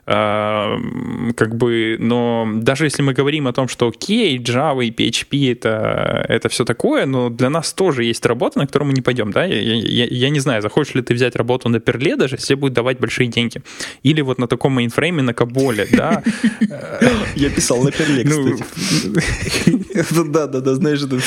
[0.07, 0.79] А,
[1.37, 6.25] как бы, но даже если мы говорим о том, что окей, Java и PHP это,
[6.29, 9.45] это все такое, но для нас тоже есть работа, на которую мы не пойдем, да?
[9.45, 12.55] Я, я, я не знаю, захочешь ли ты взять работу на Perl е, даже если
[12.55, 13.61] будет давать большие деньги.
[14.03, 16.23] Или вот на таком мейнфрейме на COBOL е, да?
[17.37, 20.25] Я писал на Perl е, ну, кстати.
[20.31, 21.19] Да-да-да, знаешь, это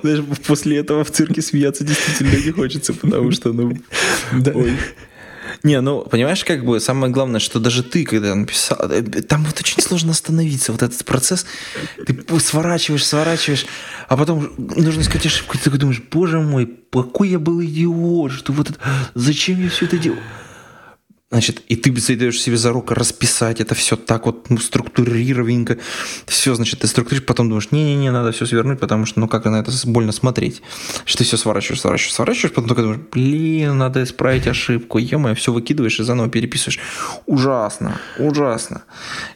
[0.00, 3.76] знаешь, после этого в цирке смеяться действительно не хочется, потому что, ну,
[4.32, 4.52] да.
[4.54, 4.72] Ой.
[5.62, 9.58] Не, ну, понимаешь, как бы самое главное, что даже ты, когда написал, э, там вот
[9.58, 11.46] очень сложно остановиться, вот этот процесс,
[12.06, 13.66] ты сворачиваешь, сворачиваешь,
[14.08, 18.52] а потом нужно искать ошибку, и ты думаешь, боже мой, какой я был идиот, что
[18.52, 18.78] вот это,
[19.14, 20.18] зачем я все это делал?
[21.30, 25.76] Значит, и ты даешь себе за руку расписать это все так вот ну, структурированненько.
[26.26, 29.56] Все, значит, ты структурируешь, потом думаешь, не-не-не, надо все свернуть, потому что, ну, как на
[29.56, 30.62] это больно смотреть.
[31.04, 35.52] Что ты все сворачиваешь, сворачиваешь, сворачиваешь, потом только думаешь, блин, надо исправить ошибку, е все
[35.52, 36.80] выкидываешь и заново переписываешь.
[37.26, 38.84] Ужасно, ужасно.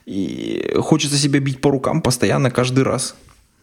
[0.07, 3.15] И хочется себя бить по рукам постоянно, каждый раз.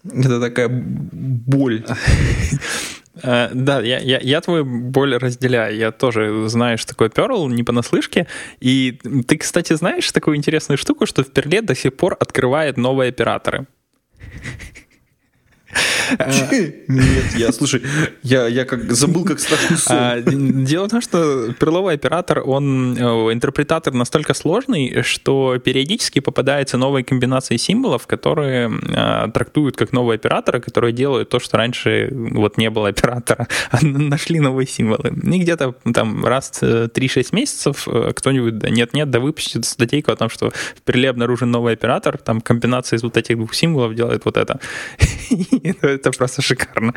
[0.03, 1.83] Это такая боль.
[3.23, 5.75] Э, да, я, я, я твою боль разделяю.
[5.75, 8.27] Я тоже знаю, что такое Perl, не понаслышке.
[8.59, 13.09] И ты, кстати, знаешь такую интересную штуку, что в Перле до сих пор открывает новые
[13.09, 13.67] операторы.
[16.87, 17.81] Нет, я, слушай,
[18.23, 19.97] я, я как забыл, как страшный сон.
[19.97, 23.01] А, дело в том, что перловый оператор, он, э,
[23.33, 30.59] интерпретатор настолько сложный, что периодически попадаются новые комбинации символов, которые а, трактуют как новые операторы,
[30.59, 35.09] которые делают то, что раньше вот не было оператора, а нашли новые символы.
[35.09, 40.49] И где-то там раз 3-6 месяцев э, кто-нибудь нет-нет, да выпустит статейку о том, что
[40.49, 44.59] в Перле обнаружен новый оператор, там комбинация из вот этих двух символов делает вот это.
[45.81, 46.93] это просто шикарно.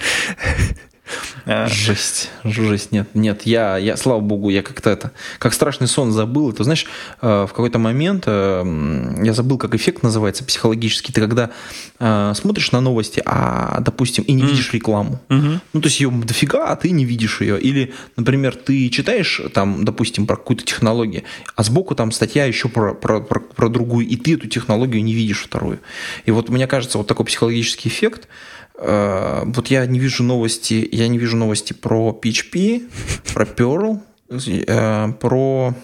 [1.46, 1.66] А.
[1.66, 6.50] Жесть, жесть, нет, нет, я, я, слава богу, я как-то это, как страшный сон забыл.
[6.50, 6.86] Это, знаешь,
[7.20, 11.12] э, в какой-то момент э, я забыл, как эффект называется психологический.
[11.12, 11.50] Ты когда
[11.98, 15.20] э, смотришь на новости, а, допустим, и не видишь рекламу.
[15.28, 17.60] Ну, то есть ее дофига, а ты не видишь ее.
[17.60, 21.24] Или, например, ты читаешь там, допустим, про какую-то технологию,
[21.56, 25.14] а сбоку там статья еще про, про, про, про другую, и ты эту технологию не
[25.14, 25.80] видишь вторую.
[26.24, 28.28] И вот мне кажется, вот такой психологический эффект–
[28.62, 32.88] Э, вот я не вижу новости, я не вижу новости про PHP,
[33.32, 35.74] про Perl, э, про...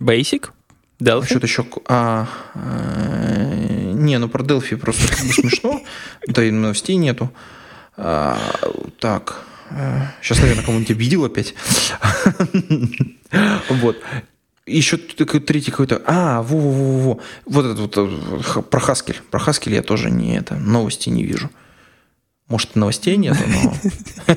[0.00, 0.50] Basic?
[1.00, 1.26] Delphi?
[1.26, 1.66] Что-то еще...
[1.86, 5.82] А, э, не, ну про Delphi просто смешно.
[6.26, 7.30] Да и новостей нету.
[7.96, 8.38] А,
[8.98, 9.44] так.
[10.20, 11.54] Сейчас, наверное, кому-нибудь обидел опять.
[13.68, 13.96] Вот.
[14.66, 16.02] Еще третий какой-то...
[16.06, 17.20] А, во-во-во-во.
[17.46, 19.16] Вот этот вот про Haskell.
[19.30, 21.50] Про Haskell я тоже не это, новости не вижу.
[22.50, 24.34] Может, новостей нет, но...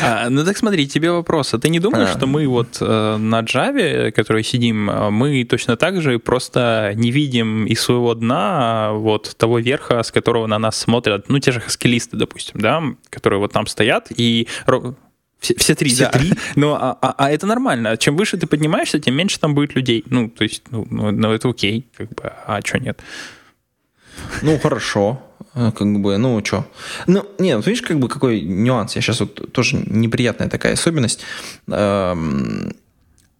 [0.00, 1.54] А, ну так смотри, тебе вопрос.
[1.54, 2.16] А ты не думаешь, а.
[2.16, 7.10] что мы вот э, на Java, который сидим, э, мы точно так же просто не
[7.10, 11.60] видим из своего дна вот того верха, с которого на нас смотрят, ну, те же
[11.60, 14.46] хаскилисты, допустим, да, которые вот там стоят, и
[15.40, 16.10] все, все три, все да.
[16.10, 16.32] три.
[16.54, 17.96] Но, а, а, а это нормально.
[17.96, 20.04] Чем выше ты поднимаешься, тем меньше там будет людей.
[20.06, 23.00] Ну, то есть, ну, ну, ну это окей, как бы, а что нет?
[24.42, 25.25] Ну, хорошо.
[25.56, 26.66] Э, как бы, ну, что.
[27.06, 28.94] Ну, нет, видишь, как бы какой нюанс.
[28.94, 31.20] Я сейчас вот тоже неприятная такая особенность.
[31.66, 32.74] Эм,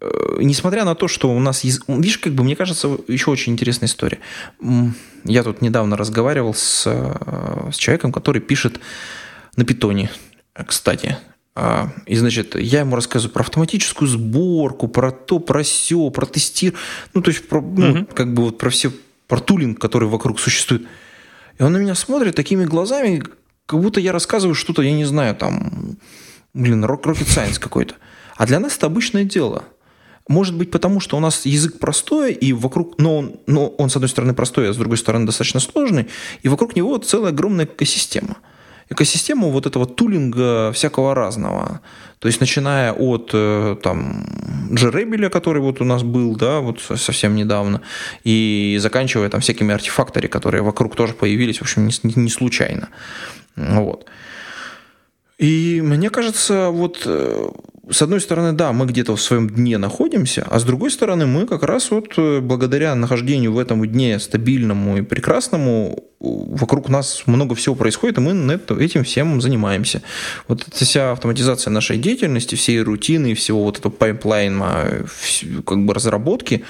[0.00, 1.82] э, несмотря на то, что у нас есть...
[1.86, 4.18] Видишь, как бы, мне кажется, еще очень интересная история.
[5.24, 8.80] Я тут недавно разговаривал с, э, с человеком, который пишет
[9.56, 10.10] на питоне,
[10.66, 11.18] кстати.
[11.54, 16.82] А, и, значит, я ему рассказываю про автоматическую сборку, про то, про все, про тестирование.
[17.12, 18.06] Ну, то есть, про, ну, угу.
[18.14, 18.90] как бы вот про все
[19.28, 20.86] про тулинг, который вокруг существует.
[21.58, 23.22] И он на меня смотрит такими глазами,
[23.66, 25.98] как будто я рассказываю что-то, я не знаю, там,
[26.54, 27.94] блин, rocket science какой-то.
[28.36, 29.64] А для нас это обычное дело.
[30.28, 33.96] Может быть, потому что у нас язык простой, и вокруг, но он, но он с
[33.96, 36.08] одной стороны простой, а с другой стороны достаточно сложный,
[36.42, 38.36] и вокруг него целая огромная экосистема
[38.88, 41.80] экосистему вот этого тулинга всякого разного.
[42.18, 44.24] То есть, начиная от э, там,
[44.72, 47.82] Джеребеля, который вот у нас был, да, вот совсем недавно,
[48.24, 52.88] и заканчивая там всякими артефакторами, которые вокруг тоже появились, в общем, не, не случайно.
[53.56, 54.06] Вот.
[55.38, 57.50] И мне кажется, вот э,
[57.88, 61.46] с одной стороны, да, мы где-то в своем дне находимся, а с другой стороны, мы
[61.46, 67.54] как раз вот э, благодаря нахождению в этом дне стабильному и прекрасному вокруг нас много
[67.54, 70.02] всего происходит, и мы этим всем занимаемся.
[70.48, 75.04] Вот эта вся автоматизация нашей деятельности, всей рутины, всего вот этого пайплайна,
[75.66, 76.64] как бы разработки,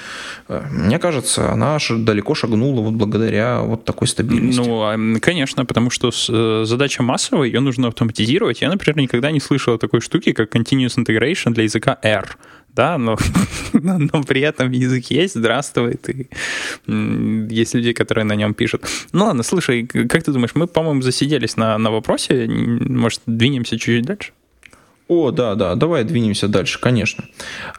[0.49, 4.59] э, мне кажется, она далеко шагнула вот благодаря вот такой стабильности.
[4.59, 8.61] Ну, а, конечно, потому что э, задача массовая, ее нужно автоматизировать.
[8.61, 12.37] Я, например, никогда не слышал о такой штуке, как Continuous Integration для языка R
[12.77, 13.17] да, но,
[13.73, 16.29] но, но при этом язык есть, здравствует, и
[17.49, 18.85] есть люди, которые на нем пишут.
[19.11, 24.05] Ну ладно, слушай, как ты думаешь, мы, по-моему, засиделись на, на вопросе, может, двинемся чуть-чуть
[24.05, 24.31] дальше?
[25.07, 27.25] О, да, да, давай двинемся дальше, конечно.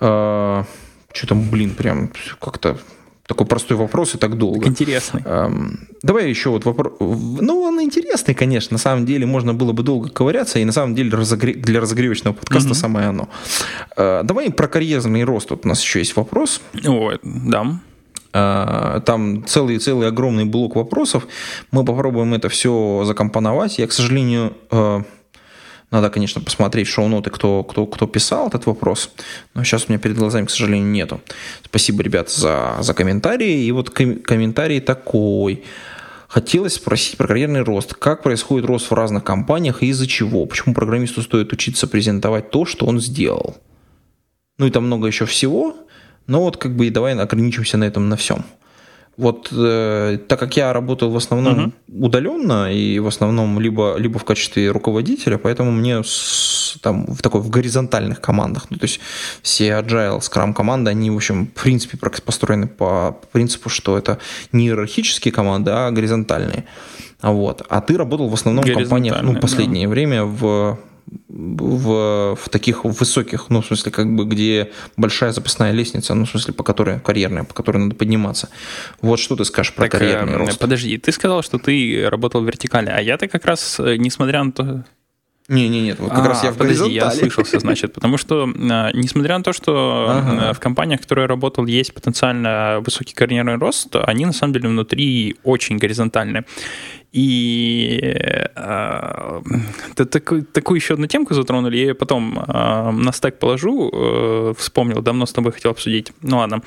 [0.01, 0.65] А,
[1.13, 2.11] что там, блин, прям
[2.41, 2.79] как-то
[3.29, 4.67] такой простой вопрос и так долго.
[4.67, 5.23] Интересный.
[6.03, 6.95] Давай еще вот вопрос.
[6.99, 8.75] Ну, он интересный, конечно.
[8.75, 11.53] На самом деле можно было бы долго ковыряться, и на самом деле разогре...
[11.53, 12.75] для разогревочного подкаста угу.
[12.75, 13.29] самое оно.
[13.97, 15.51] А, давай про карьерный рост.
[15.51, 16.63] Вот у нас еще есть вопрос.
[16.87, 17.81] О, да.
[18.33, 21.27] А, там целый, целый огромный блок вопросов.
[21.71, 23.79] Мы попробуем это все закомпоновать.
[23.79, 25.03] Я, к сожалению, а,
[25.91, 29.11] надо, конечно, посмотреть шоу-ноты, кто, кто, кто писал этот вопрос.
[29.55, 31.21] Но сейчас у меня перед глазами, к сожалению, нету.
[31.65, 33.65] Спасибо, ребят, за, за комментарии.
[33.65, 35.65] И вот ком- комментарий такой.
[36.29, 37.95] Хотелось спросить про карьерный рост.
[37.95, 40.45] Как происходит рост в разных компаниях и из-за чего?
[40.45, 43.57] Почему программисту стоит учиться презентовать то, что он сделал?
[44.59, 45.75] Ну и там много еще всего.
[46.27, 48.45] Но вот как бы и давай ограничимся на этом на всем.
[49.19, 52.05] Вот э, так как я работал в основном uh-huh.
[52.05, 57.41] удаленно и в основном либо, либо в качестве руководителя, поэтому мне с, там в такой
[57.41, 59.01] в горизонтальных командах, ну, то есть
[59.43, 64.19] все agile, scrum команды, они в общем в принципе построены по принципу, что это
[64.53, 66.65] не иерархические команды, а горизонтальные.
[67.21, 67.67] Вот.
[67.69, 69.91] А ты работал в основном в компаниях, ну, последнее да.
[69.91, 70.79] время в
[71.29, 76.31] в, в таких высоких, ну, в смысле, как бы, где большая запасная лестница, ну, в
[76.31, 78.49] смысле, по которой карьерная, по которой надо подниматься.
[79.01, 80.59] Вот что ты скажешь про так, карьерный э, рост?
[80.59, 84.85] Подожди, ты сказал, что ты работал вертикально, а я-то как раз, э, несмотря на то,
[85.49, 88.47] не, не, нет, вот как а, раз я в подожди, я слышался, значит, потому что,
[88.71, 90.53] а, несмотря на то, что ага.
[90.53, 94.69] в компаниях, в которых я работал, есть потенциально высокий карьерный рост, они на самом деле
[94.69, 96.45] внутри очень горизонтальны.
[97.13, 99.41] И э,
[99.95, 105.01] такую, такую еще одну темку затронули, я ее потом э, на стек положу, э, вспомнил,
[105.01, 106.13] давно с тобой хотел обсудить.
[106.21, 106.63] Ну ладно.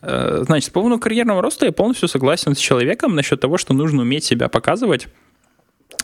[0.00, 4.02] Э, значит, по поводу карьерного роста я полностью согласен с человеком насчет того, что нужно
[4.02, 5.08] уметь себя показывать.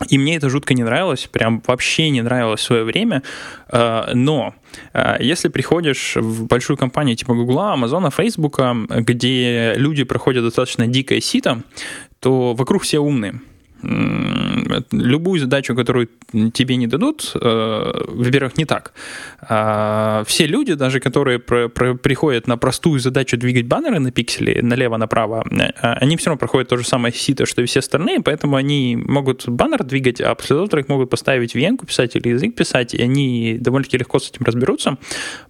[0.09, 3.23] И мне это жутко не нравилось, прям вообще не нравилось в свое время.
[3.69, 4.53] Э, но
[4.91, 8.59] э, если приходишь в большую компанию типа Google, Amazon, Facebook,
[8.89, 11.61] где люди проходят достаточно дикое сито,
[12.19, 13.39] то вокруг все умные
[14.91, 16.09] любую задачу, которую
[16.53, 18.93] тебе не дадут, э, во-первых, не так.
[19.41, 24.61] А все люди, даже которые про, про, приходят на простую задачу двигать баннеры на пиксели
[24.61, 28.55] налево-направо, э, они все равно проходят то же самое сито, что и все остальные, поэтому
[28.55, 32.93] они могут баннер двигать, а после этого их могут поставить vn писать или язык писать,
[32.93, 34.97] и они довольно-таки легко с этим разберутся.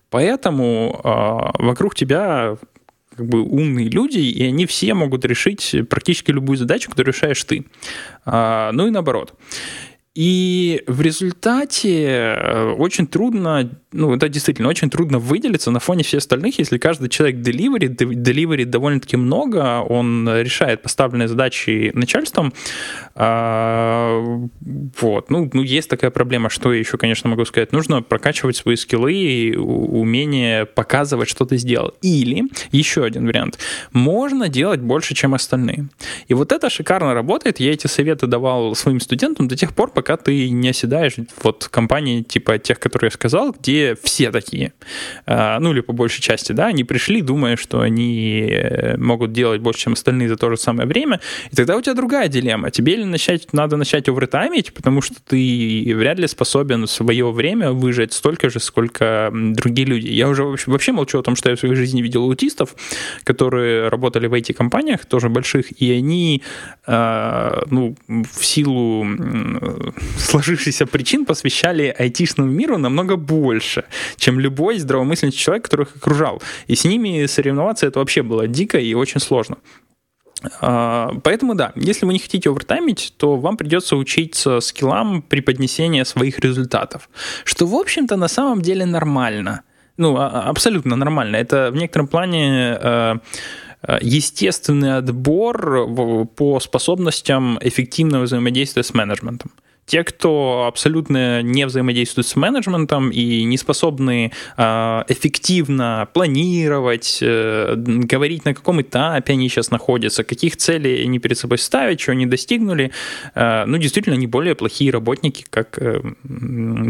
[0.10, 2.58] Поэтому э, вокруг тебя
[3.16, 7.66] как бы умные люди, и они все могут решить практически любую задачу, которую решаешь ты.
[8.26, 9.34] А, ну и наоборот.
[10.14, 16.20] И в результате э, очень трудно, ну, это действительно очень трудно выделиться на фоне всех
[16.20, 22.54] остальных, если каждый человек delivery, delivery довольно-таки много, он решает поставленные задачи начальством.
[23.16, 24.22] А,
[25.00, 28.76] вот, ну, ну, есть такая проблема, что я еще, конечно, могу сказать, нужно прокачивать свои
[28.78, 31.94] скиллы и умение показывать, что ты сделал.
[32.02, 33.60] Или, еще один вариант,
[33.92, 35.90] можно делать больше, чем остальные.
[36.28, 40.16] И вот это шикарно работает, я эти советы давал своим студентам до тех пор, пока
[40.16, 44.74] ты не оседаешь вот в компании типа тех, которые я сказал, где все такие.
[45.26, 49.62] А, ну, или по большей части, да, они пришли, думая, что они э, могут делать
[49.62, 51.20] больше, чем остальные за то же самое время,
[51.52, 52.72] и тогда у тебя другая дилемма.
[52.72, 57.72] Тебе или начать, надо начать овертаймить, потому что ты вряд ли способен в свое время
[57.72, 60.08] выжать столько же, сколько другие люди.
[60.08, 62.76] Я уже вообще, вообще молчу о том, что я в своей жизни видел аутистов,
[63.24, 66.42] которые работали в IT-компаниях, тоже больших, и они,
[66.88, 69.06] э, ну, в силу
[70.18, 73.71] сложившихся причин посвящали айтишному миру намного больше,
[74.18, 76.42] чем любой здравомыслящий человек, который их окружал.
[76.68, 79.58] И с ними соревноваться это вообще было дико и очень сложно.
[80.60, 86.04] А, поэтому да, если вы не хотите овертаймить, то вам придется учиться скиллам при поднесении
[86.04, 87.10] своих результатов.
[87.44, 89.62] Что, в общем-то, на самом деле нормально.
[89.98, 91.36] Ну, а, а, абсолютно нормально.
[91.36, 93.16] Это в некотором плане э,
[93.84, 95.88] э, естественный отбор
[96.36, 99.52] по способностям эффективного взаимодействия с менеджментом.
[99.92, 104.64] Те, кто абсолютно не взаимодействует с менеджментом и не способны э,
[105.10, 111.58] эффективно планировать, э, говорить, на каком этапе они сейчас находятся, каких целей они перед собой
[111.58, 112.92] ставят, чего они достигнули,
[113.36, 116.02] э, ну, действительно, они более плохие работники, как, э,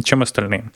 [0.06, 0.70] чем остальные.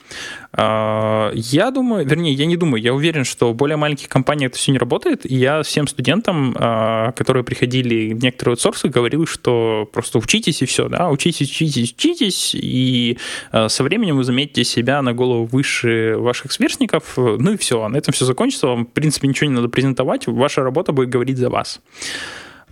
[0.52, 4.58] Э, я думаю, вернее, я не думаю, я уверен, что в более маленьких компаниях это
[4.58, 10.18] все не работает, я всем студентам, э, которые приходили в некоторые аутсорсы, говорил, что просто
[10.18, 13.18] учитесь и все, да, учитесь, учитесь, учитесь, и
[13.52, 17.96] э, со временем вы заметите себя на голову выше ваших сверстников, ну и все, на
[17.96, 21.50] этом все закончится, вам, в принципе, ничего не надо презентовать, ваша работа будет говорить за
[21.50, 21.80] вас.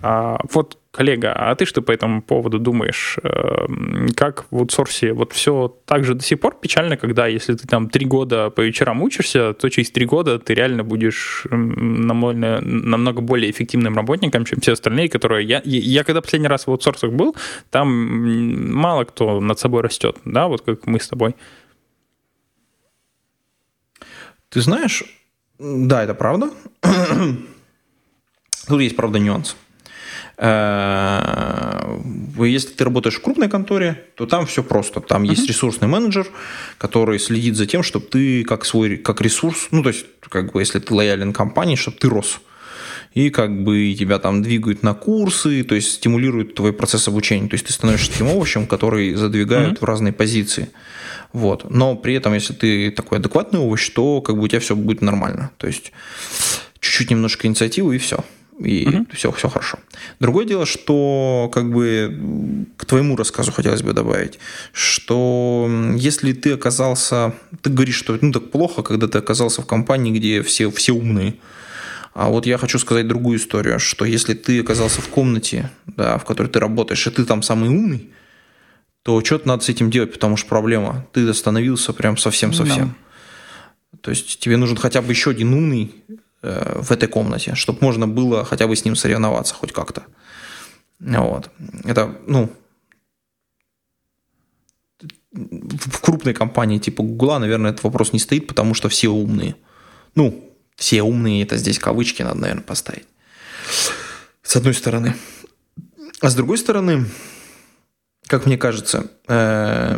[0.02, 3.18] А, вот, коллега, а ты что по этому поводу думаешь?
[3.24, 7.66] Эм, как в аутсорсе вот все так же до сих пор печально, когда если ты
[7.66, 13.20] там три года по вечерам учишься, то через три года ты реально будешь намного, намного
[13.20, 15.46] более эффективным работником, чем все остальные, которые...
[15.46, 17.34] Я, я когда последний раз в аутсорсах был,
[17.70, 17.88] там
[18.72, 21.34] мало кто над собой растет, да, вот как мы с тобой.
[24.48, 25.02] Ты знаешь,
[25.58, 26.50] да, это правда.
[28.68, 29.56] Тут есть, правда, нюанс.
[30.36, 32.00] Э,
[32.38, 35.00] если ты работаешь в крупной конторе, то там все просто.
[35.00, 35.30] Там uh-huh.
[35.30, 36.26] есть ресурсный менеджер,
[36.78, 40.60] который следит за тем, чтобы ты как свой как ресурс, ну то есть как бы
[40.60, 42.40] если ты лоялен компании, чтобы ты рос.
[43.12, 47.48] И как бы тебя там двигают на курсы, то есть стимулируют твой процесс обучения.
[47.48, 49.82] То есть ты становишься таким овощем, который задвигают uh-huh.
[49.82, 50.70] в разные позиции.
[51.32, 51.70] Вот.
[51.70, 55.00] Но при этом, если ты такой адекватный овощ, то как бы у тебя все будет
[55.00, 55.52] нормально.
[55.58, 55.92] То есть
[56.80, 58.24] чуть-чуть немножко инициативы и все
[58.58, 59.06] и угу.
[59.12, 59.78] все, все хорошо.
[60.20, 64.38] Другое дело, что как бы к твоему рассказу хотелось бы добавить,
[64.72, 70.12] что если ты оказался, ты говоришь, что ну так плохо, когда ты оказался в компании,
[70.12, 71.34] где все, все умные,
[72.14, 76.24] а вот я хочу сказать другую историю, что если ты оказался в комнате, да, в
[76.24, 78.10] которой ты работаешь, и ты там самый умный,
[79.02, 81.06] то что-то надо с этим делать, потому что проблема.
[81.12, 82.94] Ты остановился прям совсем-совсем.
[83.92, 83.98] Да.
[84.00, 85.92] То есть тебе нужен хотя бы еще один умный,
[86.44, 90.04] в этой комнате, чтобы можно было хотя бы с ним соревноваться хоть как-то.
[91.00, 91.50] Вот.
[91.84, 92.50] Это, ну,
[95.32, 99.56] в крупной компании типа Google, наверное, этот вопрос не стоит, потому что все умные.
[100.14, 103.06] Ну, все умные, это здесь кавычки надо, наверное, поставить.
[104.42, 105.14] С одной стороны.
[106.20, 107.06] А с другой стороны,
[108.26, 109.96] как мне кажется, э,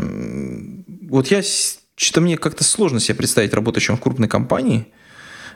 [1.09, 4.87] вот я, что-то мне как-то сложно себе представить работающим в крупной компании–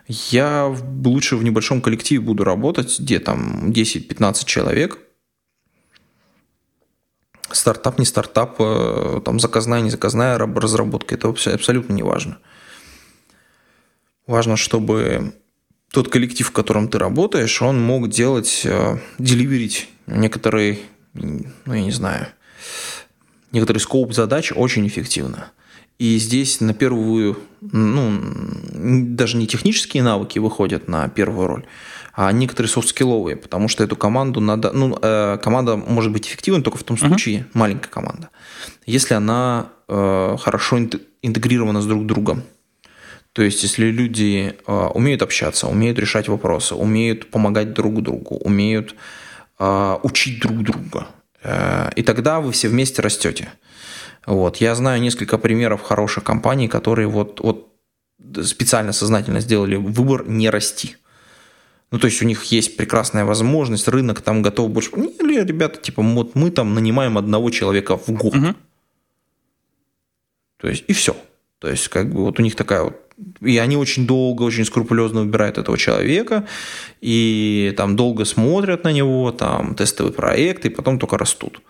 [0.07, 0.75] я
[1.05, 4.99] лучше в небольшом коллективе буду работать, где там 10-15 человек.
[7.53, 12.39] Стартап, не стартап, э, там заказная, не заказная разработка, это абсолютно не важно.
[14.27, 15.35] Важно, чтобы
[15.93, 20.79] тот коллектив, в котором ты работаешь, он мог делать, э, деливерить некоторые,
[21.15, 22.29] ну я не знаю,
[23.51, 25.51] некоторый скоп задач очень эффективно.
[26.01, 28.19] И здесь на первую, ну,
[28.73, 31.67] даже не технические навыки выходят на первую роль,
[32.15, 34.73] а некоторые софт-скилловые, потому что эту команду надо...
[34.73, 37.51] Ну, э, команда может быть эффективной только в том случае, uh-huh.
[37.53, 38.31] маленькая команда,
[38.87, 40.79] если она э, хорошо
[41.21, 42.45] интегрирована с друг другом.
[43.35, 48.95] То есть, если люди э, умеют общаться, умеют решать вопросы, умеют помогать друг другу, умеют
[49.59, 51.09] э, учить друг друга,
[51.43, 53.51] э, и тогда вы все вместе растете.
[54.31, 54.59] Вот.
[54.59, 57.69] Я знаю несколько примеров хороших компаний, которые вот, вот
[58.45, 60.97] специально сознательно сделали выбор не расти.
[61.91, 64.91] Ну, то есть у них есть прекрасная возможность, рынок там готов больше.
[64.93, 68.37] Или ребята, типа, вот мы там нанимаем одного человека в год.
[68.37, 68.55] Угу.
[70.59, 71.17] То есть, и все.
[71.59, 72.97] То есть, как бы вот у них такая вот
[73.43, 76.47] и они очень долго, очень скрупулезно выбирают этого человека,
[77.03, 81.61] и там долго смотрят на него, там тестовый проект, и потом только растут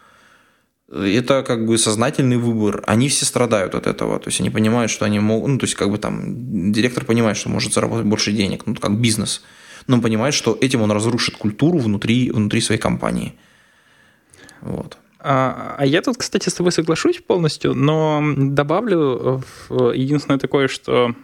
[0.91, 2.83] это как бы сознательный выбор.
[2.87, 4.19] Они все страдают от этого.
[4.19, 7.37] То есть они понимают, что они могут, ну, то есть как бы там директор понимает,
[7.37, 9.43] что может заработать больше денег, ну, как бизнес.
[9.87, 13.35] Но он понимает, что этим он разрушит культуру внутри, внутри своей компании.
[14.61, 14.99] Вот.
[15.21, 21.15] А, а я тут, кстати, с тобой соглашусь полностью, но добавлю единственное такое, что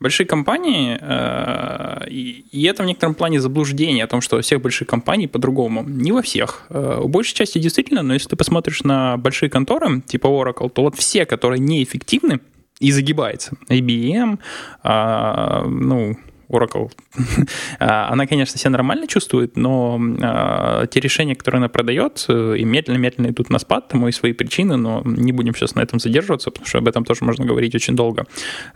[0.00, 4.88] большие компании, э, и это в некотором плане заблуждение о том, что у всех больших
[4.88, 5.84] компаний по-другому.
[5.84, 6.66] Не во всех.
[6.70, 10.82] Э, у большей части действительно, но если ты посмотришь на большие конторы, типа Oracle, то
[10.82, 12.40] вот все, которые неэффективны
[12.80, 14.38] и загибаются, IBM,
[14.82, 16.16] а, ну,
[16.50, 16.90] Oracle,
[17.78, 22.64] а, она, конечно, себя нормально чувствует, но а, те решения, которые она продает, э, и
[22.64, 26.50] медленно-медленно идут на спад, тому и свои причины, но не будем сейчас на этом задерживаться,
[26.50, 28.26] потому что об этом тоже можно говорить очень долго.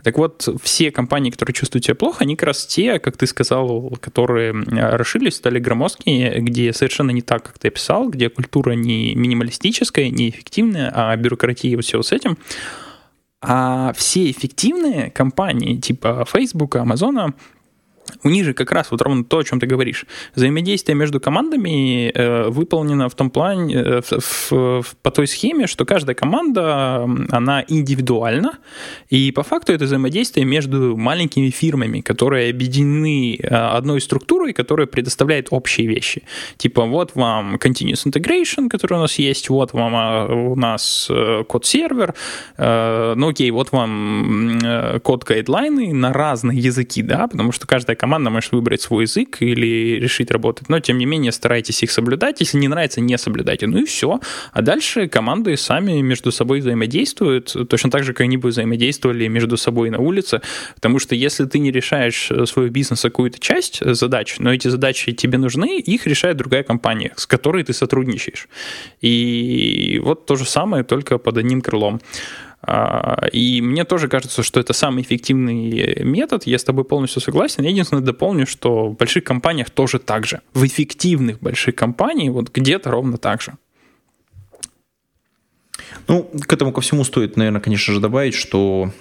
[0.03, 3.97] Так вот, все компании, которые чувствуют себя плохо, они как раз те, как ты сказал,
[3.99, 10.09] которые расширились, стали громоздкие, где совершенно не так, как ты описал, где культура не минималистическая,
[10.09, 12.37] не эффективная, а бюрократия и все с этим.
[13.41, 17.33] А все эффективные компании типа Facebook, Amazon,
[18.23, 20.05] у них же как раз вот ровно то, о чем ты говоришь.
[20.35, 25.85] Взаимодействие между командами э, выполнено в том плане, э, в, в, по той схеме, что
[25.85, 28.57] каждая команда, она индивидуальна,
[29.09, 35.47] и по факту это взаимодействие между маленькими фирмами, которые объединены э, одной структурой, которая предоставляет
[35.51, 36.23] общие вещи.
[36.57, 41.43] Типа вот вам continuous integration, который у нас есть, вот вам а, у нас э,
[41.47, 42.13] код-сервер,
[42.57, 48.05] э, ну окей, вот вам э, код-гайдлайны на разные языки, да, потому что каждая каждая
[48.05, 52.41] команда может выбрать свой язык или решить работать, но тем не менее старайтесь их соблюдать.
[52.41, 53.67] Если не нравится, не соблюдайте.
[53.67, 54.19] Ну и все.
[54.53, 59.57] А дальше команды сами между собой взаимодействуют, точно так же, как они бы взаимодействовали между
[59.57, 60.41] собой на улице,
[60.75, 65.37] потому что если ты не решаешь свой бизнес какую-то часть задач, но эти задачи тебе
[65.37, 68.47] нужны, их решает другая компания, с которой ты сотрудничаешь.
[69.03, 71.99] И вот то же самое, только под одним крылом.
[72.67, 76.47] А, и мне тоже кажется, что это самый эффективный метод.
[76.47, 77.63] Я с тобой полностью согласен.
[77.63, 80.41] Я единственное дополню, что в больших компаниях тоже так же.
[80.53, 83.53] В эффективных больших компаниях вот где-то ровно так же.
[86.07, 88.91] Ну, к этому ко всему стоит, наверное, конечно же, добавить, что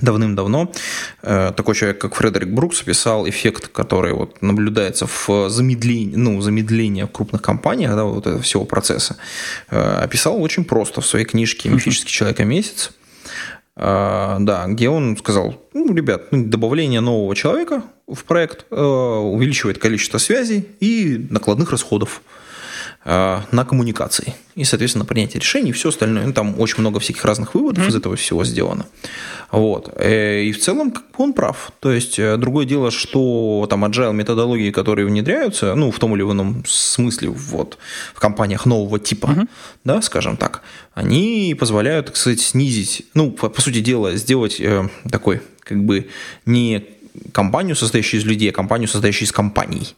[0.00, 0.72] давным-давно.
[1.22, 7.02] Э, такой человек, как Фредерик Брукс, описал эффект, который вот наблюдается в замедлении, ну, замедлении
[7.02, 9.16] в крупных компаниях, да, вот этого всего процесса,
[9.70, 12.92] э, описал очень просто в своей книжке «Мифический человек месяц»,
[13.76, 20.18] э, да, где он сказал, ну, ребят, ну, добавление нового человека в проект увеличивает количество
[20.18, 22.22] связей и накладных расходов
[23.08, 26.26] на коммуникации и, соответственно, принятие решений и все остальное.
[26.26, 27.90] Ну, там очень много всяких разных выводов mm-hmm.
[27.90, 28.86] из этого всего сделано.
[29.52, 29.92] Вот.
[29.94, 31.72] Э, и в целом он прав.
[31.78, 36.22] То есть, э, другое дело, что там agile методологии, которые внедряются, ну, в том или
[36.22, 37.78] ином смысле, вот,
[38.14, 39.48] в компаниях нового типа, uh-huh.
[39.84, 44.88] да, скажем так, они позволяют, так сказать, снизить, ну, по, по сути дела, сделать э,
[45.08, 46.08] такой, как бы,
[46.46, 46.84] не
[47.32, 49.94] компанию, состоящую из людей, а компанию, состоящую из компаний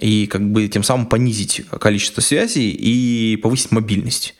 [0.00, 4.34] и как бы тем самым понизить количество связей и повысить мобильность.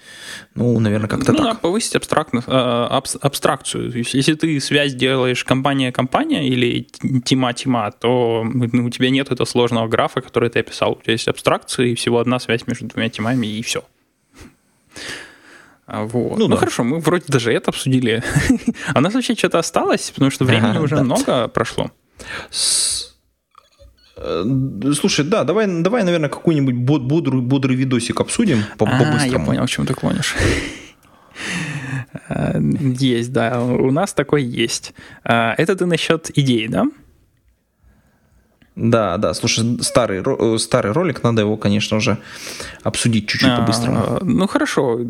[0.54, 1.46] Ну, наверное, как-то ну, так.
[1.46, 3.92] Да, повысить абстрактно, э, абстракцию.
[3.94, 6.86] Если ты связь делаешь компания-компания или
[7.24, 10.92] тима-тима, то ну, у тебя нет этого сложного графа, который ты описал.
[10.92, 13.84] У тебя есть абстракция и всего одна связь между двумя тимами, и все.
[15.86, 16.38] А, вот.
[16.38, 16.56] Ну, ну да.
[16.56, 18.22] хорошо, мы вроде даже это обсудили.
[18.94, 21.02] а у нас вообще что-то осталось, потому что времени ага, уже да.
[21.02, 21.90] много прошло.
[22.50, 22.91] С
[24.94, 29.40] слушай, да, давай, давай, наверное, какой-нибудь бодрый, бодрый видосик обсудим по, а, по-быстрому.
[29.40, 30.34] я понял, к чему ты клонишь.
[32.28, 32.60] Э,
[33.00, 34.92] есть, да, у нас такой есть.
[35.24, 36.86] Э, это ты насчет идеи, да?
[38.74, 42.16] Да, да, слушай, старый, э, старый ролик, надо его, конечно же,
[42.82, 44.18] обсудить чуть-чуть а, по-быстрому.
[44.22, 45.00] Ну хорошо,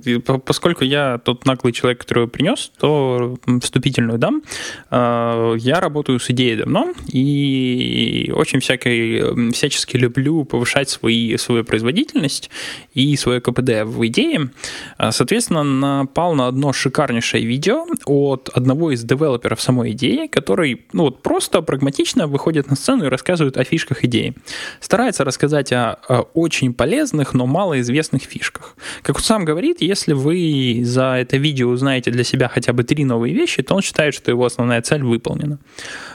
[0.44, 4.42] поскольку я тот наглый человек, который его принес, то вступительную дам.
[4.90, 12.50] А, я работаю с идеей давно и очень всякой, всячески люблю повышать свои, свою производительность
[12.94, 14.50] и свое КПД в идее.
[14.98, 21.04] А, соответственно, напал на одно шикарнейшее видео от одного из девелоперов самой идеи, который ну,
[21.04, 24.34] вот просто прагматично выходит на сцену и рассказывает рассказывают о фишках идеи.
[24.80, 28.76] Старается рассказать о, о очень полезных, но малоизвестных фишках.
[29.03, 33.05] Как он сам говорит, если вы за это видео узнаете для себя хотя бы три
[33.05, 35.59] новые вещи, то он считает, что его основная цель выполнена.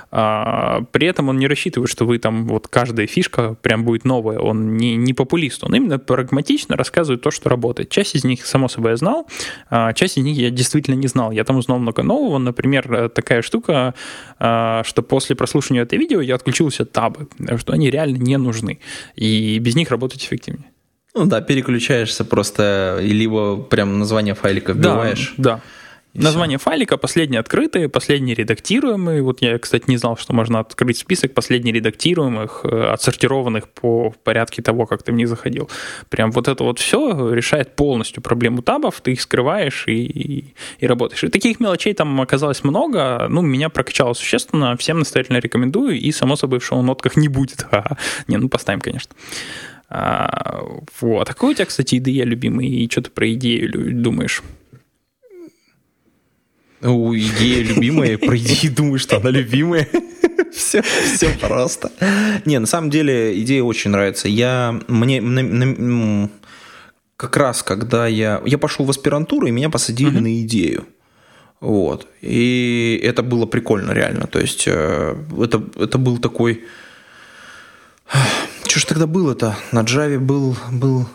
[0.10, 4.40] А, при этом он не рассчитывает, что вы там, вот каждая фишка прям будет новая.
[4.40, 7.90] Он не, не популист, он именно прагматично рассказывает то, что работает.
[7.90, 9.28] Часть из них, само собой, я знал,
[9.70, 11.32] а часть из них я действительно не знал.
[11.32, 12.38] Я там узнал много нового.
[12.38, 13.94] Например, такая штука,
[14.40, 17.28] а, что после прослушивания этого видео я отключился от табы,
[17.58, 18.80] что они реально не нужны.
[19.16, 20.72] И без них работать эффективнее.
[21.14, 25.34] Ну да, переключаешься просто, либо прям название файлика вбиваешь.
[25.38, 25.62] Да, да.
[26.18, 29.22] Название файлика, последние открытые, последние редактируемые.
[29.22, 34.64] Вот я, кстати, не знал, что можно открыть список последних редактируемых, э, отсортированных по порядке
[34.64, 35.70] того, как ты в них заходил.
[36.10, 40.88] Прям вот это вот все решает полностью проблему табов, ты их скрываешь и, и, и
[40.88, 41.24] работаешь.
[41.24, 46.36] И таких мелочей там оказалось много, ну, меня прокачало существенно, всем настоятельно рекомендую, и, само
[46.36, 47.68] собой, в шоу-нотках не будет.
[48.28, 49.14] не, ну, поставим, конечно.
[49.88, 50.64] А,
[51.00, 51.30] вот.
[51.30, 54.42] А какой у тебя, кстати, идея любимый, и что ты про идею думаешь?
[56.82, 59.88] У идея любимая, про идею думаю, что она любимая.
[60.54, 61.92] Все, все просто.
[62.46, 64.28] Не, на самом деле идея очень нравится.
[64.28, 66.30] Я, мне, на, на,
[67.16, 70.22] как раз, когда я, я пошел в аспирантуру, и меня посадили uh-huh.
[70.22, 70.86] на идею.
[71.60, 72.08] Вот.
[72.22, 74.26] И это было прикольно, реально.
[74.28, 76.64] То есть, э, это, это был такой...
[78.68, 79.58] Что ж тогда было-то?
[79.72, 81.08] На Java был, был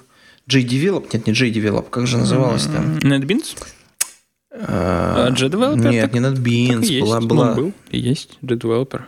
[0.49, 1.09] JDevelop?
[1.13, 1.91] Нет, не JDevelop.
[1.91, 2.99] Как же называлось там?
[2.99, 3.57] NetBeans?
[4.55, 5.91] А, JDeveloper?
[5.91, 7.01] Нет, не NetBeans.
[7.01, 7.51] Была, была...
[7.51, 9.03] Ну, был и есть JDeveloper.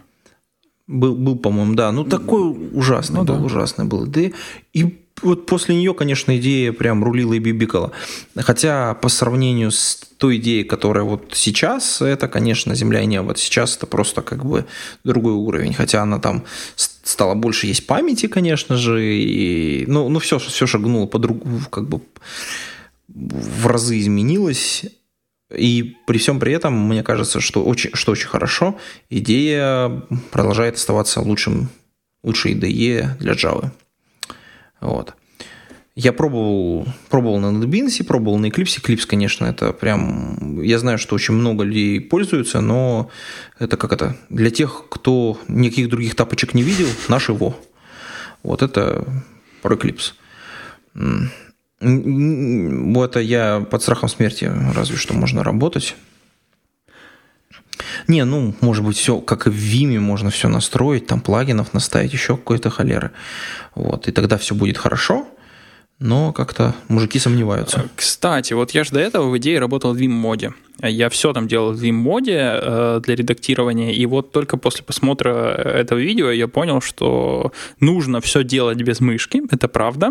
[0.87, 1.93] Был, был по-моему, да.
[1.93, 3.45] Ну, такой ужасный ну, был, да.
[3.45, 4.07] ужасный был.
[4.07, 4.21] Да,
[4.73, 7.93] и вот после нее, конечно, идея прям рулила и бибикала.
[8.37, 13.35] Хотя по сравнению с той идеей, которая вот сейчас, это, конечно, земля и небо.
[13.37, 14.67] Сейчас это просто как бы
[15.05, 15.73] другой уровень.
[15.73, 16.45] Хотя она там
[16.77, 21.89] стала больше есть памяти, конечно же, и ну, ну все, все шагнуло по другу, как
[21.89, 22.01] бы
[23.09, 24.85] в разы изменилось.
[25.53, 28.79] И при всем при этом, мне кажется, что очень, что очень хорошо,
[29.11, 31.69] идея продолжает оставаться лучшим,
[32.23, 33.71] лучшей IDE для Java.
[34.81, 35.15] Вот.
[35.97, 38.81] Я пробовал, пробовал на NetBeans, пробовал на Eclipse.
[38.83, 40.61] Eclipse, конечно, это прям...
[40.61, 43.11] Я знаю, что очень много людей пользуются, но
[43.61, 44.17] это как это...
[44.29, 47.57] Для тех, кто никаких других тапочек не видел, наш его.
[48.43, 49.05] Вот это
[49.63, 50.15] про Eclipse.
[51.85, 55.97] Вот я под страхом смерти разве что можно работать.
[58.09, 62.13] Не, ну, может быть, все, как и в Vime, можно все настроить, там плагинов наставить,
[62.13, 63.11] еще какой-то холеры.
[63.75, 65.29] Вот, и тогда все будет хорошо,
[66.01, 67.81] но как-то мужики сомневаются.
[67.81, 70.53] Э, кстати, вот я же до этого в идее работал в Vim-моде.
[70.83, 75.99] Я все там делал в Vim-моде э, для редактирования, и вот только после просмотра этого
[75.99, 80.11] видео я понял, что нужно все делать без мышки, это правда,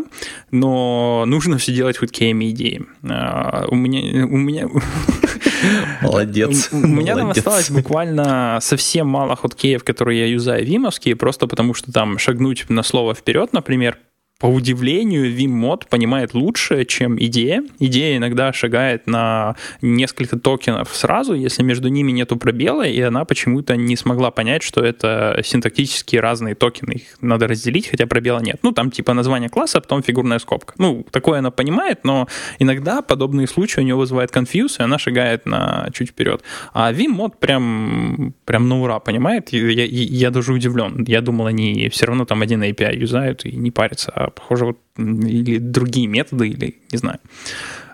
[0.51, 2.86] но нужно все делать хоть KME идеи.
[3.03, 4.25] Э, у меня...
[4.25, 4.69] У меня...
[6.01, 6.69] Молодец.
[6.71, 11.91] У меня там осталось буквально совсем мало хоткеев, которые я юзаю вимовские, просто потому что
[11.91, 13.97] там шагнуть на слово вперед, например,
[14.43, 17.63] по удивлению, Vim-мод понимает лучше, чем идея.
[17.79, 23.77] Идея иногда шагает на несколько токенов сразу, если между ними нету пробела, и она почему-то
[23.77, 26.95] не смогла понять, что это синтактически разные токены.
[26.95, 28.59] Их надо разделить, хотя пробела нет.
[28.63, 30.73] Ну, там типа название класса, а потом фигурная скобка.
[30.77, 32.27] Ну, такое она понимает, но
[32.59, 36.43] иногда подобные случаи у нее вызывают конфьюз, и она шагает на чуть вперед.
[36.73, 39.53] А Vim-мод прям, прям на ура понимает.
[39.53, 41.05] Я, я, я даже удивлен.
[41.07, 44.78] Я думал, они все равно там один API юзают и не парятся, а похоже, вот,
[44.97, 47.19] или другие методы, или не знаю.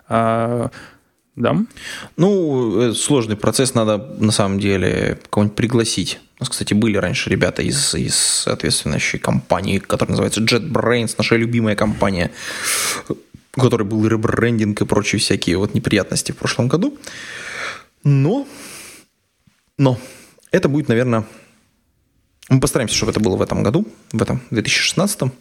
[0.08, 0.70] А,
[1.36, 1.56] да?
[2.16, 6.20] Ну, э, сложный процесс, надо на самом деле кого-нибудь пригласить.
[6.38, 11.76] У нас, кстати, были раньше ребята из, из соответствующей компании, которая называется JetBrains, наша любимая
[11.76, 12.30] компания,
[13.08, 16.96] у которой был ребрендинг и прочие всякие вот неприятности в прошлом году.
[18.04, 18.46] Но,
[19.76, 19.98] но,
[20.50, 21.24] это будет, наверное,
[22.48, 25.32] мы постараемся, чтобы это было в этом году, в этом 2016.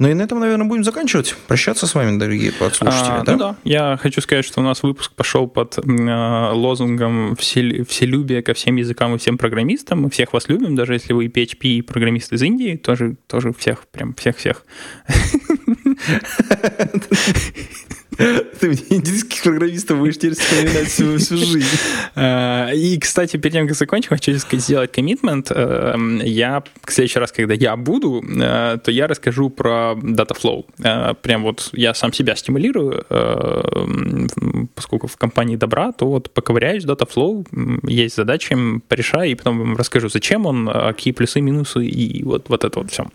[0.00, 1.36] Ну и на этом, наверное, будем заканчивать.
[1.46, 3.32] Прощаться с вами, дорогие подслушатели, а, да?
[3.32, 3.56] Ну да.
[3.64, 8.76] Я хочу сказать, что у нас выпуск пошел под э, лозунгом все, «Вселюбие ко всем
[8.76, 10.00] языкам и всем программистам».
[10.00, 13.86] Мы всех вас любим, даже если вы PHP и программист из Индии, тоже, тоже всех,
[13.88, 14.64] прям всех-всех.
[18.16, 21.78] Ты мне индийских программистов будешь теперь вспоминать всю, всю жизнь.
[22.14, 25.50] А, и, кстати, перед тем, как закончим, хочу сделать коммитмент.
[25.50, 30.66] Эм, я в следующий раз, когда я буду, э, то я расскажу про Dataflow.
[30.82, 34.26] Э, прям вот я сам себя стимулирую, э,
[34.74, 37.46] поскольку в компании добра, то вот поковыряюсь Dataflow,
[37.88, 38.56] есть задачи,
[38.88, 42.90] порешаю, и потом вам расскажу, зачем он, какие плюсы, минусы, и вот, вот это вот
[42.90, 43.06] все.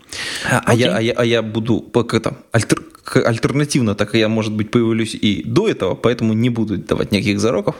[0.50, 2.78] А, а, я, а, я, а я буду, как это, альтер,
[3.14, 7.76] альтернативно, так я, может быть, появлюсь и до этого, поэтому не буду давать никаких зароков.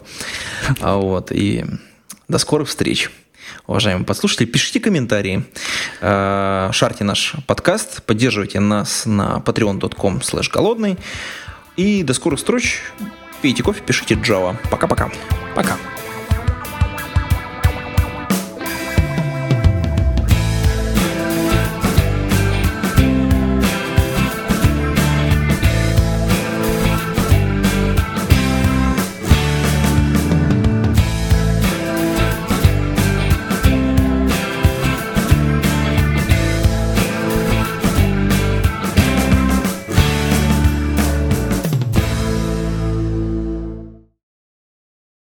[0.80, 1.64] А вот, и
[2.28, 3.10] до скорых встреч.
[3.66, 5.44] Уважаемые подслушатели, пишите комментарии,
[6.00, 10.96] а, шарьте наш подкаст, поддерживайте нас на patreon.com slash голодный.
[11.76, 12.80] И до скорых встреч.
[13.42, 14.56] Пейте кофе, пишите Java.
[14.70, 15.10] Пока-пока.
[15.54, 15.74] Пока.
[15.74, 15.76] -пока.
[15.76, 16.05] Пока.